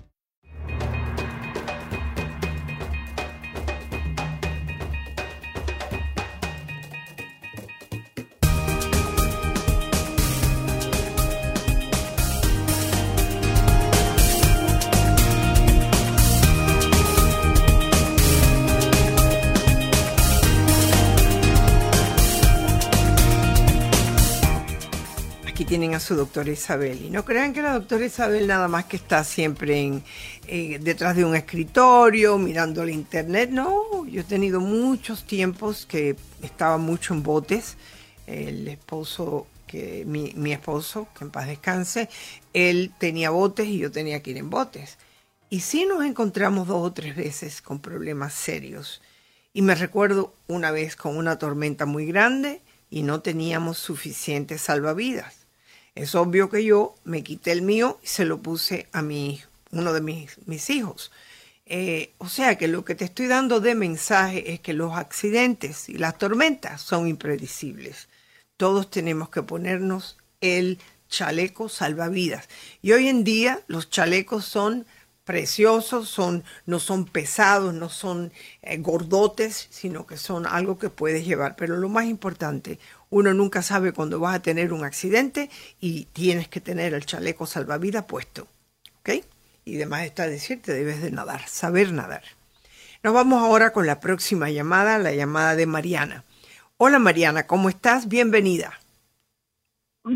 [26.06, 27.02] su doctora Isabel.
[27.04, 30.04] Y no crean que la doctora Isabel nada más que está siempre en,
[30.46, 33.50] eh, detrás de un escritorio, mirando el internet.
[33.50, 37.76] No, yo he tenido muchos tiempos que estaba mucho en botes.
[38.26, 42.08] El esposo, que mi, mi esposo, que en paz descanse,
[42.52, 44.98] él tenía botes y yo tenía que ir en botes.
[45.50, 49.02] Y sí nos encontramos dos o tres veces con problemas serios.
[49.52, 55.45] Y me recuerdo una vez con una tormenta muy grande y no teníamos suficientes salvavidas.
[55.96, 59.94] Es obvio que yo me quité el mío y se lo puse a mi, uno
[59.94, 61.10] de mis, mis hijos.
[61.64, 65.88] Eh, o sea que lo que te estoy dando de mensaje es que los accidentes
[65.88, 68.08] y las tormentas son impredecibles.
[68.58, 70.78] Todos tenemos que ponernos el
[71.08, 72.46] chaleco salvavidas.
[72.82, 74.86] Y hoy en día los chalecos son
[75.26, 81.26] preciosos, son, no son pesados, no son eh, gordotes, sino que son algo que puedes
[81.26, 81.56] llevar.
[81.56, 82.78] Pero lo más importante,
[83.10, 87.44] uno nunca sabe cuándo vas a tener un accidente y tienes que tener el chaleco
[87.44, 88.46] salvavidas puesto.
[89.00, 89.24] ¿Ok?
[89.64, 92.22] Y además está decirte, debes de nadar, saber nadar.
[93.02, 96.24] Nos vamos ahora con la próxima llamada, la llamada de Mariana.
[96.76, 98.06] Hola Mariana, ¿cómo estás?
[98.08, 98.78] Bienvenida.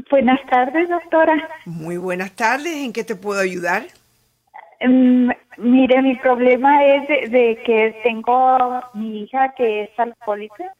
[0.08, 1.34] Buenas tardes, doctora.
[1.64, 3.88] Muy buenas tardes, ¿en qué te puedo ayudar?
[4.80, 10.74] Mm, mire, mi problema es de, de que tengo mi hija que es alcohólica.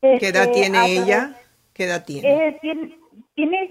[0.00, 1.36] ¿Qué edad Este, tiene a ella?
[1.72, 2.48] ¿Qué edad tiene?
[2.48, 2.98] Eh, tiene
[3.34, 3.68] tiene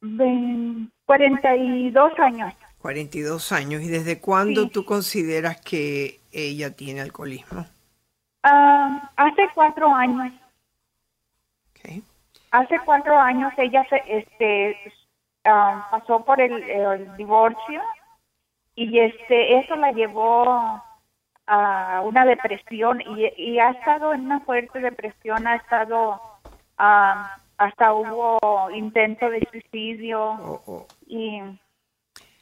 [0.00, 2.54] ven- 42 años.
[2.78, 3.82] 42 años.
[3.82, 7.66] ¿Y desde cuándo tú consideras que ella tiene alcoholismo?
[8.42, 10.32] Ah, hace cuatro años.
[12.50, 14.76] Hace cuatro años ella se, este,
[15.44, 17.82] ah, pasó por el, el divorcio
[18.74, 20.82] y este eso la llevó
[21.46, 26.20] a una depresión y, y ha estado en una fuerte depresión, ha estado
[26.78, 31.40] ah, hasta hubo intento de suicidio y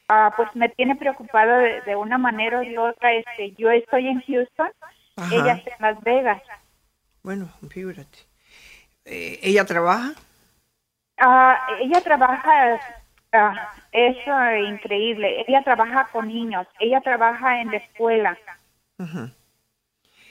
[0.09, 3.13] ah, pues me tiene preocupada de, de una manera o de otra.
[3.13, 4.71] Este, yo estoy en Houston,
[5.17, 5.35] Ajá.
[5.35, 6.43] ella está en Las Vegas.
[7.23, 8.19] Bueno, figúrate.
[9.05, 10.13] Eh, ¿Ella trabaja?
[11.21, 12.81] Ah, ella trabaja,
[13.33, 14.17] ah, es
[14.67, 18.39] increíble, ella trabaja con niños, ella trabaja en la escuela.
[18.99, 19.31] Ujú.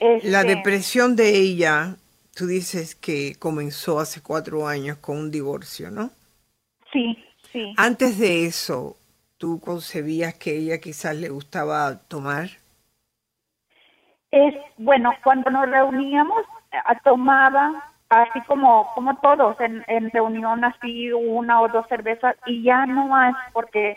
[0.00, 1.94] Este, La depresión de ella,
[2.34, 6.10] tú dices que comenzó hace cuatro años con un divorcio, ¿no?
[6.92, 7.16] Sí,
[7.52, 7.72] sí.
[7.76, 8.96] Antes de eso,
[9.38, 12.48] ¿tú concebías que ella quizás le gustaba tomar?
[14.32, 21.12] Es, bueno, cuando nos reuníamos, ah, tomaba así como como todos en, en reunión así
[21.12, 23.96] una o dos cervezas y ya no más porque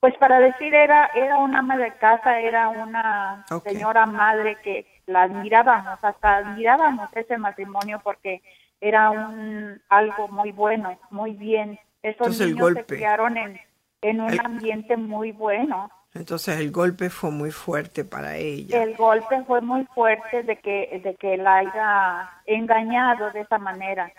[0.00, 5.22] pues para decir era era una ama de casa era una señora madre que la
[5.22, 8.42] admirábamos hasta admirábamos ese matrimonio porque
[8.80, 11.78] era un algo muy bueno muy bien.
[12.02, 13.60] Esos Entonces, el niños se criaron en
[14.02, 18.82] en un El- ambiente muy bueno Entonces el golpe fue muy fuerte para ella.
[18.82, 24.12] el golpe fue muy fuerte de que de que la haya engañado de esa manera.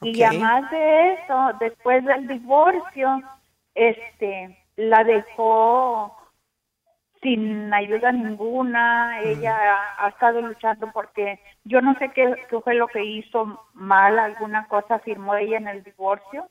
[0.00, 3.22] Y además de eso después del divorcio
[3.74, 6.16] este la dejó
[7.20, 9.20] sin ayuda ninguna.
[9.20, 13.60] Ella ha, ha estado luchando porque yo no sé qué, qué fue lo que hizo
[13.74, 16.48] mal alguna cosa firmó ella en el divorcio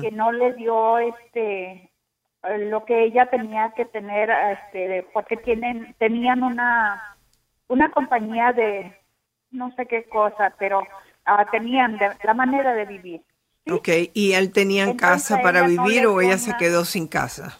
[0.00, 1.89] que no le dio este
[2.42, 7.16] lo que ella tenía que tener este porque tienen tenían una
[7.68, 8.96] una compañía de
[9.50, 10.82] no sé qué cosa pero
[11.26, 13.22] ah, tenían de- la manera de vivir
[13.70, 17.58] Ok, ¿y él tenía Entonces, casa para no vivir o ella se quedó sin casa?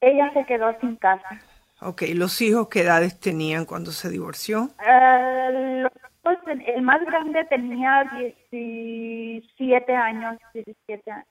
[0.00, 1.40] ella se quedó sin casa
[1.82, 4.70] Ok, ¿los hijos qué edades tenían cuando se divorció?
[4.86, 8.04] Eh, los el más grande tenía
[8.50, 11.26] 17 años 17 años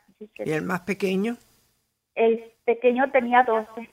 [0.46, 1.38] ¿Y el más pequeño?
[2.16, 3.90] El pequeño tenía 12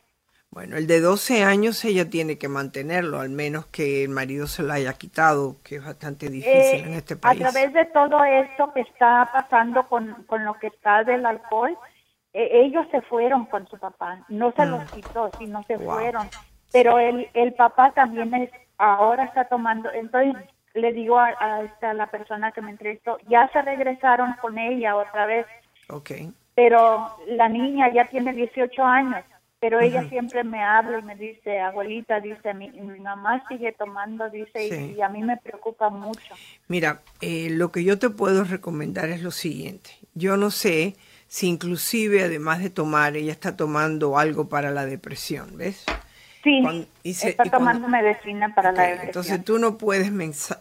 [0.51, 4.63] Bueno, el de 12 años ella tiene que mantenerlo, al menos que el marido se
[4.63, 7.41] lo haya quitado, que es bastante difícil Eh, en este a país.
[7.41, 11.77] través de todo esto que está pasando con, con lo que está del alcohol,
[12.33, 14.71] eh, ellos se fueron con su papá, no se Mm.
[14.71, 15.95] los quitó, sino se Wow.
[15.95, 16.31] fueron.
[16.73, 20.35] Pero el, el papá también es, ahora está tomando, entonces
[20.75, 24.97] le digo a, a esta, la persona que me entrevistó, ya se regresaron con ella
[24.97, 25.47] otra vez,
[25.89, 26.11] Ok,
[26.57, 29.23] pero la niña ya tiene 18 años,
[29.61, 34.29] pero ella siempre me habla y me dice, abuelita, dice, mi, mi mamá sigue tomando,
[34.31, 34.95] dice, y- Sí.
[34.99, 36.35] y, a mí me preocupa mucho.
[36.67, 39.91] mira, eh, lo que yo te puedo recomendar es lo siguiente.
[40.15, 40.97] Yo no sé
[41.29, 45.85] si inclusive, además de tomar, ella está tomando algo para la depresión, ¿ves?
[46.45, 49.07] Sí, Cuando- y se- está y cuando- tomando medicina para la depresión.
[49.09, 50.11] Entonces tú no puedes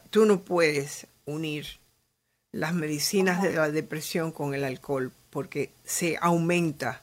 [0.09, 1.65] tú no puedes unir
[2.51, 7.01] las medicinas de la depresión con el alcohol porque se aumenta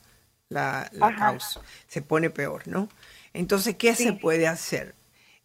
[0.49, 2.89] la, la causa, se pone peor, ¿no?
[3.35, 4.95] Entonces, ¿qué se puede hacer?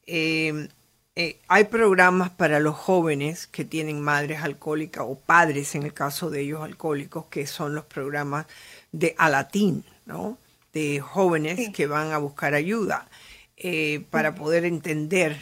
[0.06, 0.70] Eh,
[1.18, 6.30] eh, hay programas para los jóvenes que tienen madres alcohólicas o padres, en el caso
[6.30, 8.46] de ellos alcohólicos, que son los programas
[8.94, 10.38] de Alatín, ¿no?
[10.72, 13.10] De jóvenes que van a buscar ayuda
[13.58, 15.36] eh, para poder entender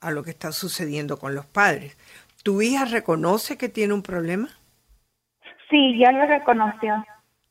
[0.00, 1.96] a lo que está sucediendo con los padres.
[2.42, 4.59] ¿Tu hija reconoce que tiene un problema?
[5.70, 7.04] Sí, ya lo reconoció.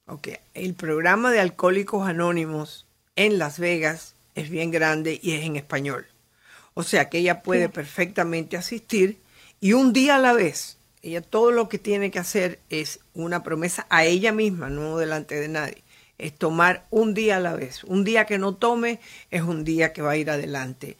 [0.05, 5.55] Ok, el programa de Alcohólicos Anónimos en Las Vegas es bien grande y es en
[5.55, 6.05] español.
[6.73, 9.19] O sea que ella puede perfectamente asistir
[9.61, 10.77] y un día a la vez.
[11.01, 15.35] Ella todo lo que tiene que hacer es una promesa a ella misma, no delante
[15.39, 15.83] de nadie.
[16.17, 17.85] Es tomar un día a la vez.
[17.85, 18.99] Un día que no tome
[19.31, 20.97] es un día que va a ir adelante.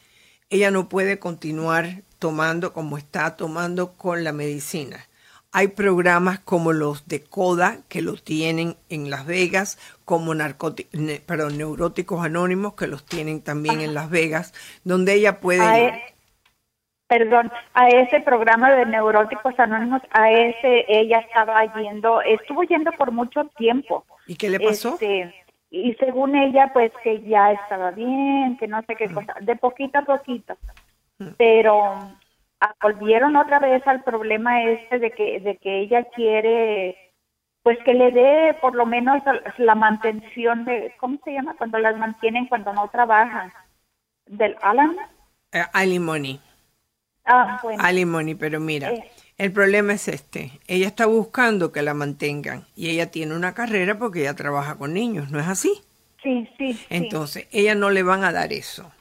[0.49, 5.08] Ella no puede continuar tomando como está tomando con la medicina.
[5.51, 11.57] Hay programas como los de CODA que lo tienen en Las Vegas, como ne- perdón,
[11.57, 15.61] Neuróticos Anónimos que los tienen también en Las Vegas, donde ella puede...
[15.61, 16.03] A e-
[17.07, 23.11] perdón, a ese programa de Neuróticos Anónimos, a ese ella estaba yendo, estuvo yendo por
[23.11, 24.05] mucho tiempo.
[24.27, 24.93] ¿Y qué le pasó?
[24.93, 25.33] Este,
[25.71, 29.97] y según ella, pues que ya estaba bien, que no sé qué cosa, de poquito
[29.97, 30.55] a poquito.
[31.37, 31.97] Pero
[32.81, 36.95] volvieron otra vez al problema este de que, de que ella quiere,
[37.63, 39.21] pues que le dé por lo menos
[39.57, 41.55] la mantención de, ¿cómo se llama?
[41.57, 43.51] Cuando las mantienen cuando no trabajan.
[44.25, 44.95] Del Alan.
[45.51, 46.39] Eh, alimony.
[47.25, 47.83] Ah, bueno.
[47.83, 49.09] Alimony, pero mira, Eh.
[49.37, 50.59] el problema es este.
[50.67, 54.93] Ella está buscando que la mantengan y ella tiene una carrera porque ella trabaja con
[54.93, 55.71] niños, ¿no es así?
[56.21, 56.85] Sí, sí, sí.
[56.89, 58.91] Entonces, ella no le van a dar eso,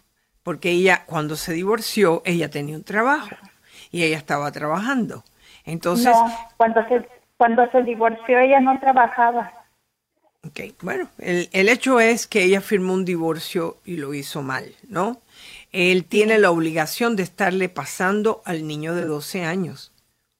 [0.42, 3.28] porque ella cuando se divorció, ella tenía un trabajo
[3.90, 5.24] y ella estaba trabajando.
[5.64, 9.52] Entonces, no, cuando se, cuando se divorció ella no trabajaba.
[10.46, 14.74] ok, bueno, el, el hecho es que ella firmó un divorcio y lo hizo mal,
[14.88, 15.20] ¿no?
[15.72, 19.92] Él tiene la obligación de estarle pasando al niño de 12 años.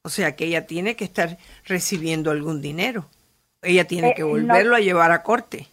[0.03, 3.07] O sea que ella tiene que estar recibiendo algún dinero.
[3.63, 4.29] Ella tiene Eh, que no.
[4.29, 5.69] volverlo a llevar a corte.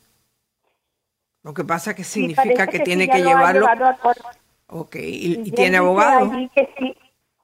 [1.44, 3.68] Lo que pasa que significa que, sí, tiene que ha llevarlo.
[3.68, 4.22] a corte.
[4.68, 6.30] Ok, y, Y y tiene abogado.
[6.54, 6.96] que sí.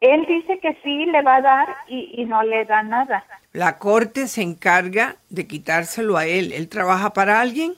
[0.01, 3.23] Él dice que sí le va a dar y, y no le da nada.
[3.53, 6.51] La corte se encarga de quitárselo a él.
[6.51, 7.75] ¿Él trabaja para alguien?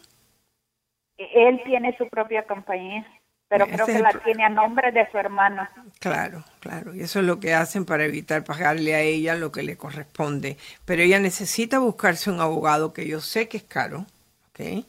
[1.18, 3.06] Él tiene su propia compañía,
[3.48, 5.68] pero Ese creo que la tiene a nombre de su hermano.
[6.00, 6.96] Claro, claro.
[6.96, 10.58] Y eso es lo que hacen para evitar pagarle a ella lo que le corresponde.
[10.86, 14.06] Pero ella necesita buscarse un abogado que yo sé que es caro.
[14.50, 14.86] ¿ok?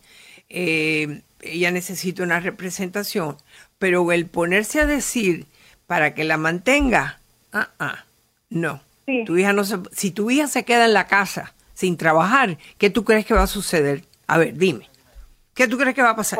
[0.49, 3.37] Eh, ella necesita una representación.
[3.78, 5.47] Pero el ponerse a decir
[5.87, 7.18] para que la mantenga,
[7.55, 8.05] ah, ah,
[8.50, 8.80] no.
[9.26, 12.90] Tu hija no se, si tu hija se queda en la casa sin trabajar, ¿qué
[12.90, 14.05] tú crees que va a suceder?
[14.26, 14.88] A ver, dime.
[15.55, 16.38] ¿Qué tú crees que va a pasar?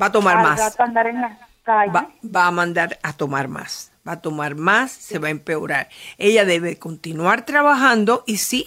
[0.00, 0.58] va a tomar más.
[0.58, 1.92] rato andar en la calle.
[1.92, 3.90] Va, va a mandar a tomar más.
[4.06, 5.88] Va a tomar más, se va a empeorar.
[6.18, 8.66] Ella debe continuar trabajando y sí,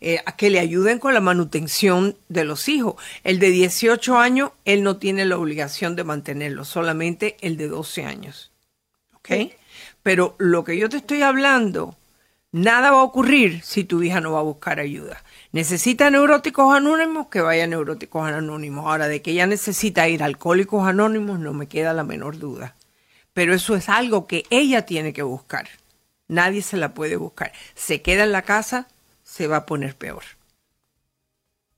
[0.00, 2.96] eh, a que le ayuden con la manutención de los hijos.
[3.22, 8.04] El de 18 años, él no tiene la obligación de mantenerlo, solamente el de 12
[8.04, 8.50] años.
[9.14, 9.52] ¿Ok?
[10.02, 11.96] Pero lo que yo te estoy hablando,
[12.50, 15.22] nada va a ocurrir si tu hija no va a buscar ayuda.
[15.52, 18.86] Necesita neuróticos anónimos, que vaya a neuróticos anónimos.
[18.86, 22.74] Ahora, de que ella necesita ir a alcohólicos anónimos, no me queda la menor duda.
[23.32, 25.68] Pero eso es algo que ella tiene que buscar.
[26.28, 27.52] Nadie se la puede buscar.
[27.74, 28.88] Se queda en la casa,
[29.22, 30.22] se va a poner peor.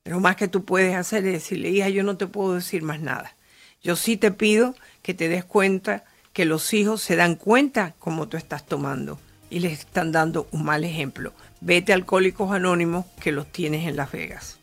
[0.05, 3.01] Lo más que tú puedes hacer es decirle, hija, yo no te puedo decir más
[3.01, 3.37] nada.
[3.83, 6.05] Yo sí te pido que te des cuenta
[6.35, 9.19] que los hijos se dan cuenta cómo tú estás tomando
[9.49, 11.33] y les están dando un mal ejemplo.
[11.61, 14.59] Vete a Alcohólicos Anónimos que los tienes en Las Vegas.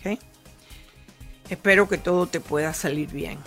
[0.00, 0.18] ¿ok?
[1.50, 3.38] Espero que todo te pueda salir bien.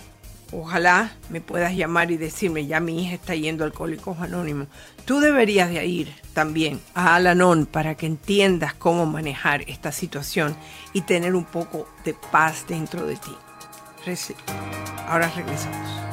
[0.51, 4.67] Ojalá me puedas llamar y decirme, ya mi hija está yendo a Alcohólicos Anónimos.
[5.05, 10.55] Tú deberías de ir también a Alanon para que entiendas cómo manejar esta situación
[10.93, 13.35] y tener un poco de paz dentro de ti.
[15.07, 16.04] Ahora regresamos.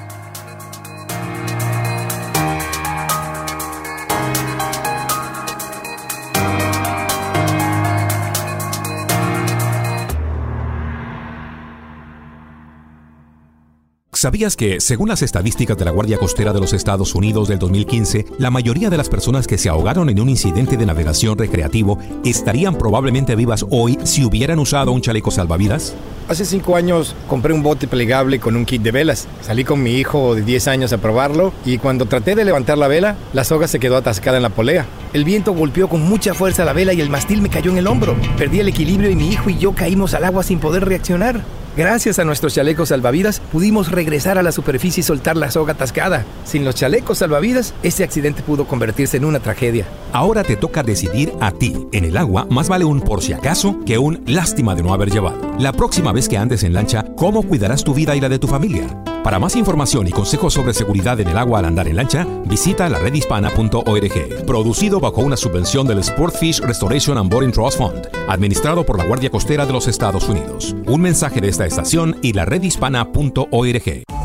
[14.23, 18.27] ¿Sabías que, según las estadísticas de la Guardia Costera de los Estados Unidos del 2015,
[18.39, 22.79] la mayoría de las personas que se ahogaron en un incidente de navegación recreativo estarían
[22.79, 25.97] probablemente vivas hoy si hubieran usado un chaleco salvavidas?
[26.33, 29.29] Hace cinco años compré un bote plegable con un kit de velas.
[29.43, 32.89] Salí con mi hijo de 10 años a probarlo y cuando traté de levantar la
[32.89, 34.87] vela, la soga se quedó atascada en la polea.
[35.13, 37.87] El viento golpeó con mucha fuerza la vela y el mastil me cayó en el
[37.87, 38.17] hombro.
[38.39, 41.43] Perdí el equilibrio y mi hijo y yo caímos al agua sin poder reaccionar.
[41.75, 46.27] Gracias a nuestros chalecos salvavidas pudimos regresar a la superficie y soltar la soga atascada.
[46.45, 49.87] Sin los chalecos salvavidas, ese accidente pudo convertirse en una tragedia.
[50.13, 51.75] Ahora te toca decidir a ti.
[51.93, 55.11] En el agua, más vale un por si acaso que un lástima de no haber
[55.11, 55.39] llevado.
[55.59, 58.47] La próxima vez que andes en lancha, ¿cómo cuidarás tu vida y la de tu
[58.47, 58.87] familia?
[59.23, 62.89] Para más información y consejos sobre seguridad en el agua al andar en lancha, visita
[62.89, 64.47] la redhispana.org.
[64.47, 69.31] Producido bajo una subvención del Sportfish Restoration and Boarding Trust Fund, administrado por la Guardia
[69.31, 70.75] Costera de los Estados Unidos.
[70.87, 74.22] Un mensaje de esta estación y la redhispana.org.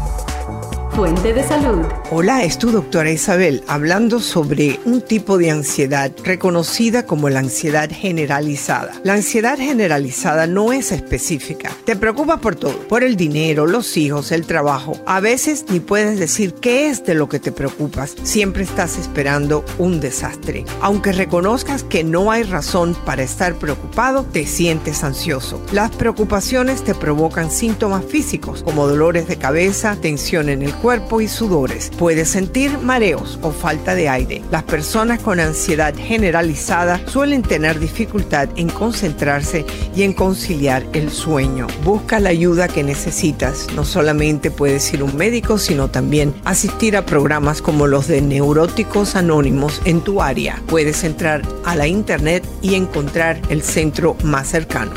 [0.97, 1.85] Fuente de salud.
[2.09, 7.87] Hola, es tu doctora Isabel hablando sobre un tipo de ansiedad reconocida como la ansiedad
[7.93, 8.93] generalizada.
[9.03, 11.69] La ansiedad generalizada no es específica.
[11.85, 14.99] Te preocupas por todo, por el dinero, los hijos, el trabajo.
[15.05, 18.15] A veces ni puedes decir qué es de lo que te preocupas.
[18.23, 20.65] Siempre estás esperando un desastre.
[20.81, 25.61] Aunque reconozcas que no hay razón para estar preocupado, te sientes ansioso.
[25.71, 31.19] Las preocupaciones te provocan síntomas físicos como dolores de cabeza, tensión en el cuerpo, cuerpo
[31.19, 31.91] y sudores.
[31.99, 34.41] Puedes sentir mareos o falta de aire.
[34.51, 41.67] Las personas con ansiedad generalizada suelen tener dificultad en concentrarse y en conciliar el sueño.
[41.83, 43.67] Busca la ayuda que necesitas.
[43.75, 48.21] No solamente puedes ir a un médico, sino también asistir a programas como los de
[48.21, 50.61] Neuróticos Anónimos en tu área.
[50.67, 54.93] Puedes entrar a la internet y encontrar el centro más cercano.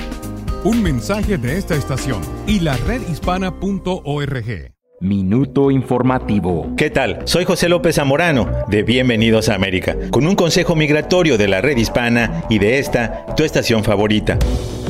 [0.62, 4.79] Un mensaje de esta estación y la redhispana.org.
[5.02, 6.74] Minuto informativo.
[6.76, 7.22] ¿Qué tal?
[7.24, 11.78] Soy José López Zamorano, de Bienvenidos a América, con un consejo migratorio de la red
[11.78, 14.38] hispana y de esta, tu estación favorita.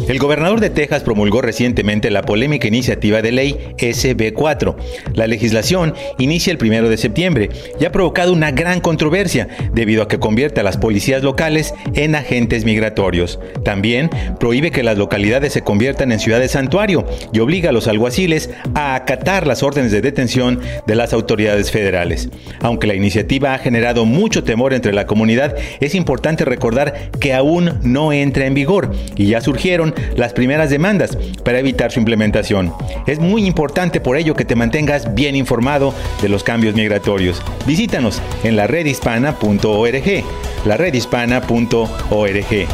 [0.08, 4.76] El gobernador de Texas promulgó recientemente la polémica iniciativa de ley SB4.
[5.14, 10.08] La legislación inicia el primero de septiembre y ha provocado una gran controversia debido a
[10.08, 13.38] que convierte a las policías locales en agentes migratorios.
[13.64, 18.50] También prohíbe que las localidades se conviertan en ciudades santuario y obliga a los alguaciles
[18.74, 22.28] a acatar las órdenes de detención de las autoridades federales.
[22.60, 27.78] Aunque la iniciativa ha generado mucho temor entre la comunidad, es importante recordar que aún
[27.82, 32.72] no entra en vigor y ya surgieron las primeras demandas para evitar su implementación.
[33.06, 37.42] Es muy importante por ello que te mantengas bien informado de los cambios migratorios.
[37.66, 40.24] Visítanos en la redhispana.org,
[40.64, 42.66] la redhispana.org.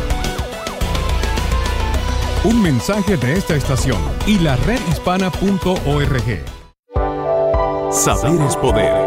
[2.45, 6.41] Un mensaje de esta estación y la redhispana.org.
[7.91, 9.06] Saber es poder.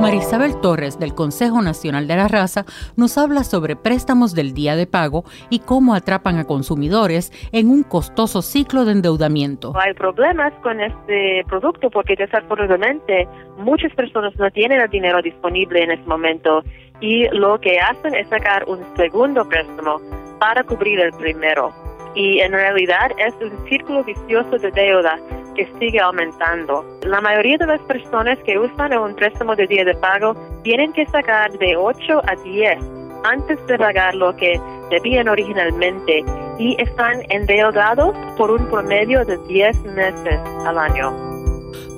[0.00, 2.64] Marisabel Torres del Consejo Nacional de la Raza
[2.96, 7.82] nos habla sobre préstamos del día de pago y cómo atrapan a consumidores en un
[7.82, 9.72] costoso ciclo de endeudamiento.
[9.76, 13.28] Hay problemas con este producto porque desafortunadamente
[13.58, 16.62] muchas personas no tienen el dinero disponible en este momento
[17.00, 20.00] y lo que hacen es sacar un segundo préstamo
[20.38, 21.72] para cubrir el primero.
[22.14, 25.18] Y en realidad es un círculo vicioso de deuda
[25.54, 26.84] que sigue aumentando.
[27.02, 31.06] La mayoría de las personas que usan un préstamo de día de pago tienen que
[31.06, 32.78] sacar de 8 a 10
[33.24, 36.24] antes de pagar lo que debían originalmente
[36.58, 41.12] y están endeudados por un promedio de 10 meses al año.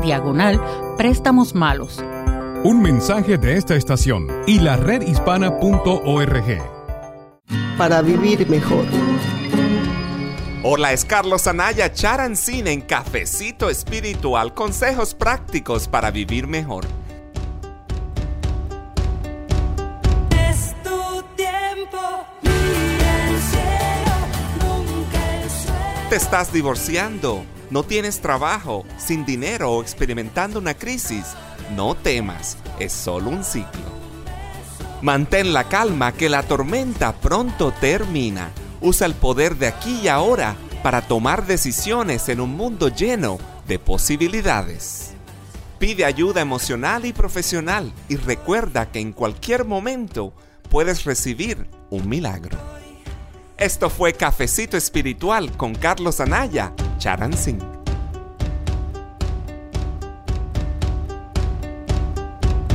[0.00, 0.60] diagonal
[0.96, 2.04] préstamos malos
[2.64, 6.58] un mensaje de esta estación y la redhispana.org.
[7.78, 8.84] Para vivir mejor.
[10.62, 16.84] Hola, es Carlos Anaya Charancín en Cafecito Espiritual, consejos prácticos para vivir mejor.
[20.50, 24.16] Es tu tiempo, mira el cielo,
[24.60, 26.08] nunca el suelo.
[26.10, 31.36] Te estás divorciando, no tienes trabajo, sin dinero o experimentando una crisis.
[31.74, 33.96] No temas, es solo un ciclo.
[35.02, 38.50] Mantén la calma que la tormenta pronto termina.
[38.80, 43.78] Usa el poder de aquí y ahora para tomar decisiones en un mundo lleno de
[43.78, 45.12] posibilidades.
[45.78, 50.32] Pide ayuda emocional y profesional y recuerda que en cualquier momento
[50.70, 52.56] puedes recibir un milagro.
[53.58, 57.32] Esto fue Cafecito Espiritual con Carlos Anaya, Charan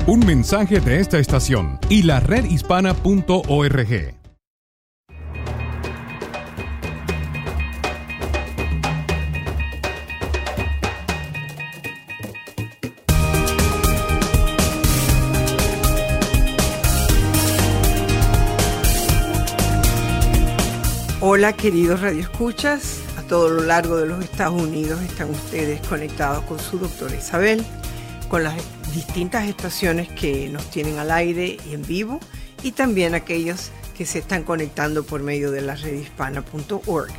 [0.07, 4.15] Un mensaje de esta estación y la redhispana.org.
[21.23, 26.57] Hola queridos radioescuchas, a todo lo largo de los Estados Unidos están ustedes conectados con
[26.57, 27.63] su doctora Isabel,
[28.29, 28.55] con las
[28.93, 32.19] distintas estaciones que nos tienen al aire y en vivo
[32.63, 37.11] y también aquellos que se están conectando por medio de la redhispana.org.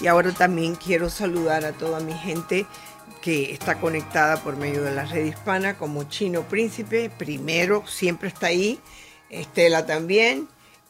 [0.00, 2.66] Y ahora también quiero saludar a toda mi gente
[3.20, 8.48] que está conectada por medio de la red hispana, como Chino Príncipe, primero, siempre está
[8.48, 8.78] ahí.
[9.30, 10.46] Estela también,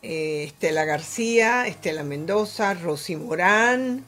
[0.06, 4.04] eh, Estela García, Estela Mendoza, Rosy Morán.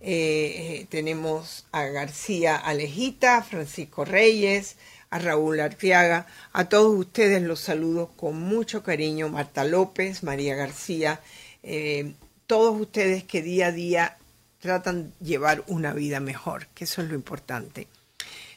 [0.00, 4.76] eh, eh, tenemos a García Alejita, Francisco Reyes,
[5.10, 6.26] a Raúl Arteaga.
[6.52, 9.28] A todos ustedes los saludo con mucho cariño.
[9.28, 11.20] Marta López, María García,
[12.46, 14.16] todos ustedes que día a día
[14.60, 17.88] tratan de llevar una vida mejor, que eso es lo importante.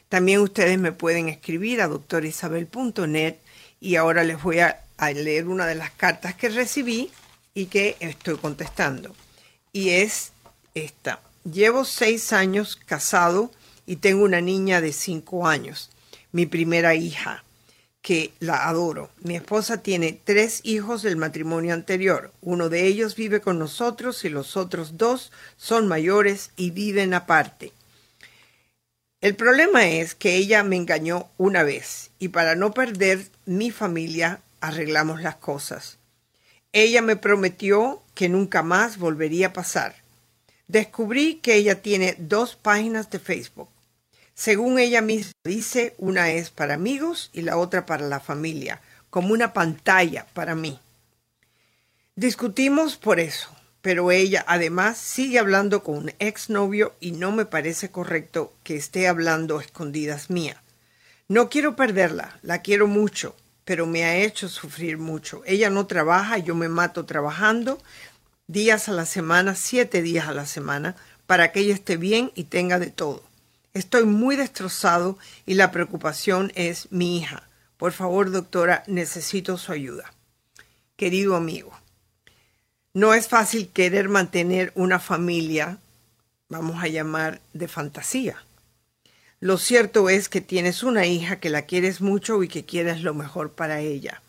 [0.08, 3.36] También ustedes me pueden escribir a doctorisabel.net
[3.80, 7.10] y ahora les voy a, a leer una de las cartas que recibí
[7.54, 9.14] y que estoy contestando.
[9.72, 10.32] Y es
[10.74, 11.20] esta.
[11.44, 13.50] Llevo seis años casado
[13.86, 15.90] y tengo una niña de cinco años
[16.36, 17.44] mi primera hija,
[18.02, 19.08] que la adoro.
[19.22, 22.30] Mi esposa tiene tres hijos del matrimonio anterior.
[22.42, 27.72] Uno de ellos vive con nosotros y los otros dos son mayores y viven aparte.
[29.22, 34.40] El problema es que ella me engañó una vez y para no perder mi familia
[34.66, 35.98] arreglamos las cosas.
[36.72, 39.96] Ella me prometió que nunca más volvería a pasar.
[40.68, 43.68] Descubrí que ella tiene dos páginas de Facebook.
[44.34, 49.32] Según ella misma dice, una es para amigos y la otra para la familia, como
[49.32, 50.78] una pantalla para mí.
[52.16, 53.48] Discutimos por eso,
[53.80, 59.08] pero ella además sigue hablando con un exnovio y no me parece correcto que esté
[59.08, 60.62] hablando a escondidas mía.
[61.28, 63.34] No quiero perderla, la quiero mucho,
[63.66, 65.42] pero me ha hecho sufrir mucho.
[65.44, 67.82] Ella no trabaja, yo me mato trabajando
[68.46, 70.94] días a la semana, siete días a la semana,
[71.26, 73.24] para que ella esté bien y tenga de todo.
[73.74, 77.42] Estoy muy destrozado y la preocupación es mi hija.
[77.76, 80.14] Por favor, doctora, necesito su ayuda.
[80.96, 81.72] Querido amigo,
[82.94, 85.78] no es fácil querer mantener una familia,
[86.48, 88.45] vamos a llamar, de fantasía.
[89.40, 93.12] Lo cierto es que tienes una hija que la quieres mucho y que quieres lo
[93.12, 94.22] mejor para ella.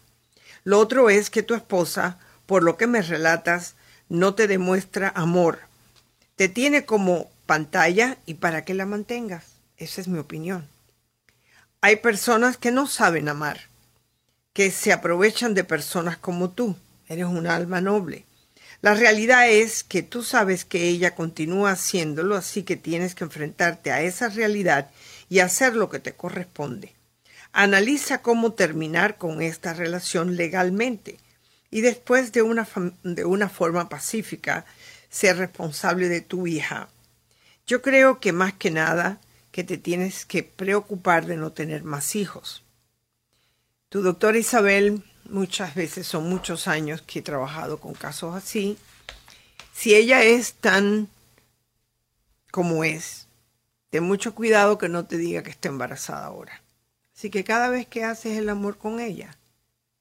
[0.66, 3.76] Lo otro es que tu esposa, por lo que me relatas,
[4.10, 5.60] no te demuestra amor.
[6.36, 9.46] Te tiene como pantalla y para que la mantengas.
[9.78, 10.68] Esa es mi opinión.
[11.80, 13.62] Hay personas que no saben amar,
[14.52, 16.76] que se aprovechan de personas como tú.
[17.08, 18.26] Eres un alma noble.
[18.88, 23.92] La realidad es que tú sabes que ella continúa haciéndolo, así que tienes que enfrentarte
[23.92, 24.92] a esa realidad
[25.28, 26.94] y hacer lo que te corresponde.
[27.52, 31.18] Analiza cómo terminar con esta relación legalmente
[31.70, 32.66] y después de una,
[33.04, 34.66] de una forma pacífica
[35.10, 36.88] ser responsable de tu hija.
[37.66, 39.20] Yo creo que más que nada
[39.52, 42.64] que te tienes que preocupar de no tener más hijos.
[43.90, 48.78] Tu doctora Isabel, muchas veces son muchos años que he trabajado con casos así.
[49.74, 51.08] Si ella es tan
[52.52, 53.28] como es,
[53.90, 56.62] ten mucho cuidado que no te diga que está embarazada ahora.
[57.16, 59.38] Así que cada vez que haces el amor con ella,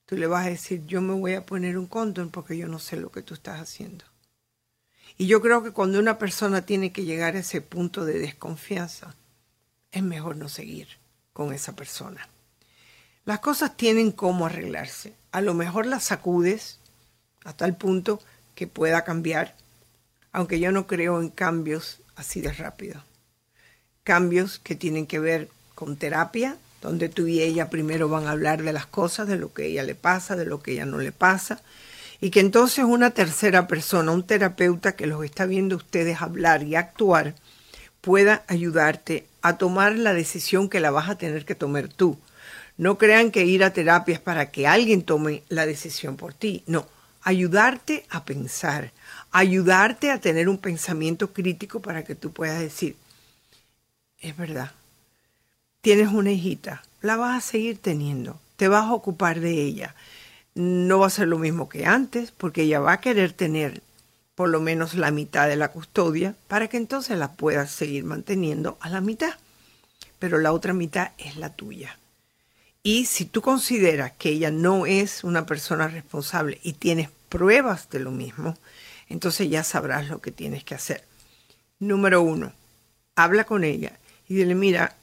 [0.05, 2.81] tú le vas a decir, yo me voy a poner un condón porque yo no
[2.81, 4.05] sé lo que tú estás haciendo.
[5.17, 9.15] Y yo creo que cuando una persona tiene que llegar a ese punto de desconfianza,
[9.93, 10.89] es mejor no seguir
[11.33, 12.29] con esa persona.
[13.27, 15.13] Las cosas tienen cómo arreglarse.
[15.33, 16.79] A lo mejor las sacudes
[17.45, 18.21] hasta el punto
[18.55, 19.57] que pueda cambiar,
[20.31, 23.03] aunque yo no creo en cambios así de rápido.
[24.05, 28.63] Cambios que tienen que ver con terapia, donde tú y ella primero van a hablar
[28.63, 30.87] de las cosas, de lo que a ella le pasa, de lo que a ella
[30.87, 31.61] no le pasa,
[32.21, 36.77] y que entonces una tercera persona, un terapeuta que los está viendo ustedes hablar y
[36.77, 37.35] actuar,
[38.03, 42.21] pueda ayudarte a tomar la decisión que la vas a tener que tomar tú.
[42.79, 46.63] No crean que ir a terapia es para que alguien tome la decisión por ti.
[46.67, 46.87] No,
[47.23, 48.93] ayudarte a pensar,
[49.33, 52.97] ayudarte a tener un pensamiento crítico para que tú puedas decir,
[54.21, 54.73] es verdad,
[55.81, 59.95] tienes una hijita, la vas a seguir teniendo, te vas a ocupar de ella.
[60.55, 63.83] No va a ser lo mismo que antes, porque ella va a querer tener
[64.35, 68.79] por lo menos la mitad de la custodia para que entonces la puedas seguir manteniendo
[68.81, 69.35] a la mitad.
[70.19, 71.99] Pero la otra mitad es la tuya.
[72.87, 77.99] Y si tú consideras que ella no es una persona responsable y tienes pruebas de
[77.99, 78.57] lo mismo,
[79.09, 81.03] entonces ya sabrás lo que tienes que hacer.
[81.81, 82.53] Número uno,
[83.17, 83.93] habla con ella
[84.29, 84.97] y dile, mira,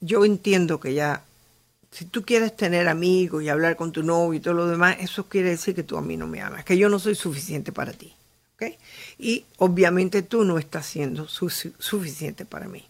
[0.00, 1.24] yo entiendo que ya
[1.92, 5.28] Si tú quieres tener amigos y hablar con tu novio y todo lo demás, eso
[5.28, 7.92] quiere decir que tú a mí no me amas, que yo no soy suficiente para
[7.92, 8.14] ti.
[8.56, 8.64] ¿ok?
[9.18, 12.84] Y obviamente tú no estás siendo su- suficiente para mí.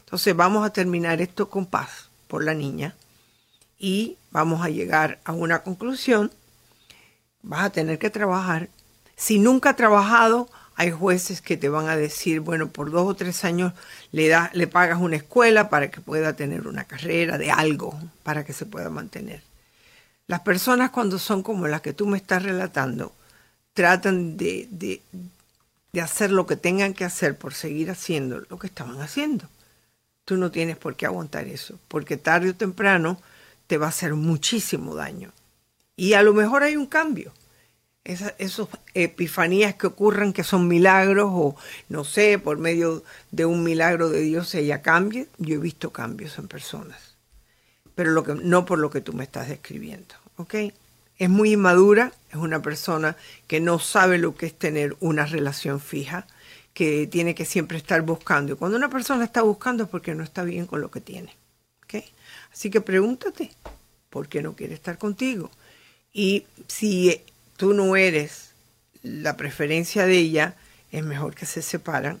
[0.00, 2.94] Entonces vamos a terminar esto con paz por la niña
[3.82, 6.30] y vamos a llegar a una conclusión.
[7.42, 8.68] Vas a tener que trabajar.
[9.16, 13.14] Si nunca has trabajado, hay jueces que te van a decir, bueno, por dos o
[13.14, 13.72] tres años
[14.12, 18.52] le, le pagas una escuela para que pueda tener una carrera de algo, para que
[18.52, 19.42] se pueda mantener.
[20.28, 23.12] Las personas cuando son como las que tú me estás relatando,
[23.74, 25.02] tratan de, de,
[25.92, 29.48] de hacer lo que tengan que hacer por seguir haciendo lo que estaban haciendo.
[30.24, 33.18] Tú no tienes por qué aguantar eso, porque tarde o temprano
[33.78, 35.32] va a hacer muchísimo daño.
[35.96, 37.32] Y a lo mejor hay un cambio.
[38.04, 41.56] Esa, esos epifanías que ocurran que son milagros o
[41.88, 45.28] no sé, por medio de un milagro de Dios ella cambie.
[45.38, 47.14] Yo he visto cambios en personas,
[47.94, 50.14] pero lo que, no por lo que tú me estás describiendo.
[50.36, 50.54] ¿ok?
[51.18, 53.16] Es muy inmadura, es una persona
[53.46, 56.26] que no sabe lo que es tener una relación fija,
[56.74, 58.54] que tiene que siempre estar buscando.
[58.54, 61.36] Y cuando una persona está buscando es porque no está bien con lo que tiene.
[62.52, 63.50] Así que pregúntate,
[64.10, 65.50] ¿por qué no quiere estar contigo?
[66.12, 67.22] Y si
[67.56, 68.50] tú no eres
[69.02, 70.54] la preferencia de ella,
[70.90, 72.20] es mejor que se separan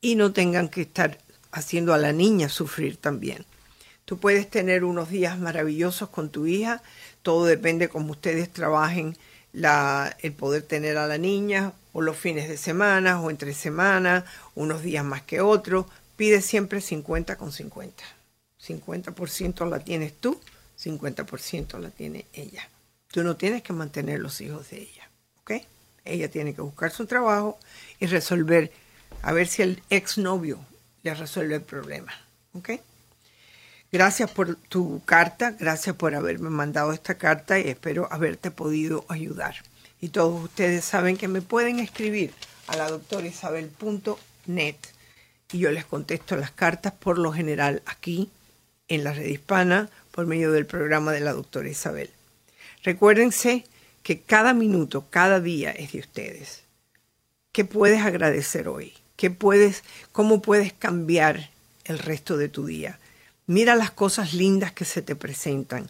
[0.00, 1.18] y no tengan que estar
[1.50, 3.44] haciendo a la niña sufrir también.
[4.04, 6.82] Tú puedes tener unos días maravillosos con tu hija,
[7.22, 9.16] todo depende cómo ustedes trabajen
[9.52, 14.24] la, el poder tener a la niña, o los fines de semana, o entre semanas,
[14.54, 15.86] unos días más que otros.
[16.16, 18.04] Pide siempre 50 con 50.
[18.66, 20.40] 50% la tienes tú,
[20.82, 22.68] 50% la tiene ella.
[23.08, 25.10] Tú no tienes que mantener los hijos de ella,
[25.40, 25.52] ¿ok?
[26.04, 27.58] Ella tiene que buscar su trabajo
[28.00, 28.72] y resolver,
[29.22, 30.58] a ver si el exnovio
[31.02, 32.12] le resuelve el problema,
[32.54, 32.70] ¿ok?
[33.92, 39.54] Gracias por tu carta, gracias por haberme mandado esta carta y espero haberte podido ayudar.
[40.00, 42.32] Y todos ustedes saben que me pueden escribir
[42.66, 44.76] a la doctora Isabel.net
[45.52, 48.30] y yo les contesto las cartas por lo general aquí
[48.88, 52.10] en la red hispana por medio del programa de la doctora Isabel.
[52.82, 53.64] Recuérdense
[54.02, 56.62] que cada minuto, cada día es de ustedes.
[57.52, 58.92] ¿Qué puedes agradecer hoy?
[59.16, 59.82] ¿Qué puedes,
[60.12, 61.50] ¿Cómo puedes cambiar
[61.84, 62.98] el resto de tu día?
[63.46, 65.88] Mira las cosas lindas que se te presentan.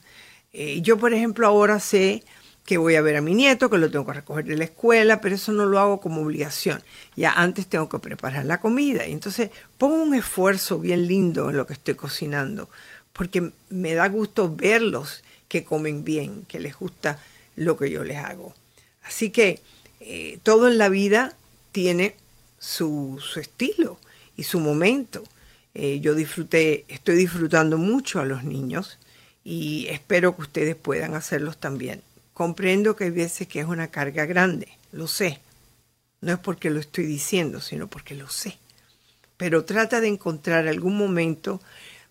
[0.53, 2.23] Eh, yo, por ejemplo, ahora sé
[2.65, 5.21] que voy a ver a mi nieto, que lo tengo que recoger de la escuela,
[5.21, 6.83] pero eso no lo hago como obligación.
[7.15, 9.07] Ya antes tengo que preparar la comida.
[9.07, 12.71] Y entonces pongo un esfuerzo bien lindo en lo que estoy cocinando,
[13.13, 17.19] porque me da gusto verlos que comen bien, que les gusta
[17.57, 18.55] lo que yo les hago.
[19.03, 19.61] Así que
[20.01, 21.37] eh, todo en la vida
[21.73, 22.17] tiene
[22.59, 23.99] su, su estilo
[24.37, 25.23] y su momento.
[25.75, 28.99] Eh, yo disfruté, estoy disfrutando mucho a los niños
[29.45, 32.03] y espero que ustedes puedan hacerlos también.
[32.35, 35.41] Comprendo que hay veces que es una carga grande, lo sé.
[36.21, 38.59] No es porque lo estoy diciendo, sino porque lo sé.
[39.37, 41.61] Pero trata de encontrar algún momento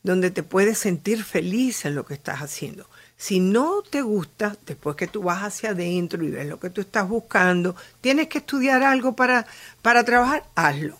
[0.01, 2.87] donde te puedes sentir feliz en lo que estás haciendo.
[3.17, 6.81] Si no te gusta, después que tú vas hacia adentro y ves lo que tú
[6.81, 9.45] estás buscando, tienes que estudiar algo para,
[9.81, 10.97] para trabajar, hazlo.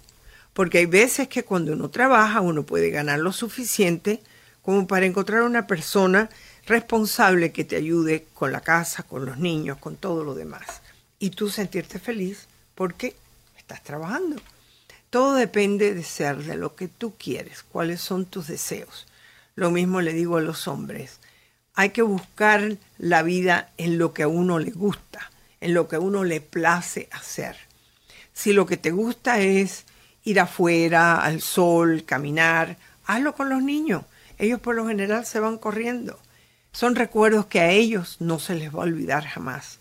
[0.53, 4.21] Porque hay veces que cuando uno trabaja, uno puede ganar lo suficiente
[4.61, 6.29] como para encontrar una persona
[6.65, 10.81] responsable que te ayude con la casa, con los niños, con todo lo demás.
[11.19, 13.15] Y tú sentirte feliz porque
[13.57, 14.37] estás trabajando.
[15.09, 19.05] Todo depende de ser de lo que tú quieres, cuáles son tus deseos.
[19.55, 21.19] Lo mismo le digo a los hombres.
[21.75, 25.97] Hay que buscar la vida en lo que a uno le gusta, en lo que
[25.97, 27.57] a uno le place hacer.
[28.33, 29.85] Si lo que te gusta es
[30.23, 34.03] ir afuera, al sol, caminar, hazlo con los niños.
[34.37, 36.19] Ellos por lo general se van corriendo.
[36.73, 39.79] Son recuerdos que a ellos no se les va a olvidar jamás.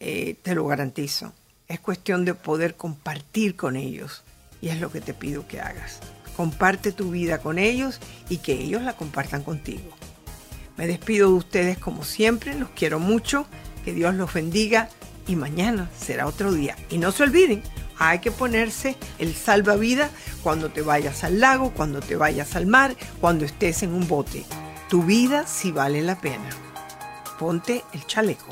[0.00, 1.32] Eh, te lo garantizo.
[1.66, 4.22] Es cuestión de poder compartir con ellos.
[4.60, 6.00] Y es lo que te pido que hagas.
[6.36, 9.96] Comparte tu vida con ellos y que ellos la compartan contigo.
[10.76, 12.54] Me despido de ustedes como siempre.
[12.54, 13.46] Los quiero mucho.
[13.82, 14.90] Que Dios los bendiga.
[15.26, 16.76] Y mañana será otro día.
[16.90, 17.62] Y no se olviden,
[17.98, 20.10] hay que ponerse el salvavidas
[20.42, 24.44] cuando te vayas al lago, cuando te vayas al mar, cuando estés en un bote.
[24.88, 26.48] Tu vida sí vale la pena.
[27.40, 28.46] Ponte el chaleco.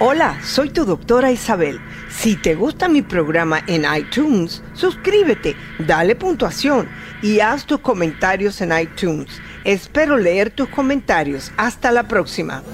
[0.00, 1.80] Hola, soy tu doctora Isabel.
[2.10, 6.88] Si te gusta mi programa en iTunes, suscríbete, dale puntuación
[7.22, 9.40] y haz tus comentarios en iTunes.
[9.62, 11.52] Espero leer tus comentarios.
[11.56, 12.64] Hasta la próxima.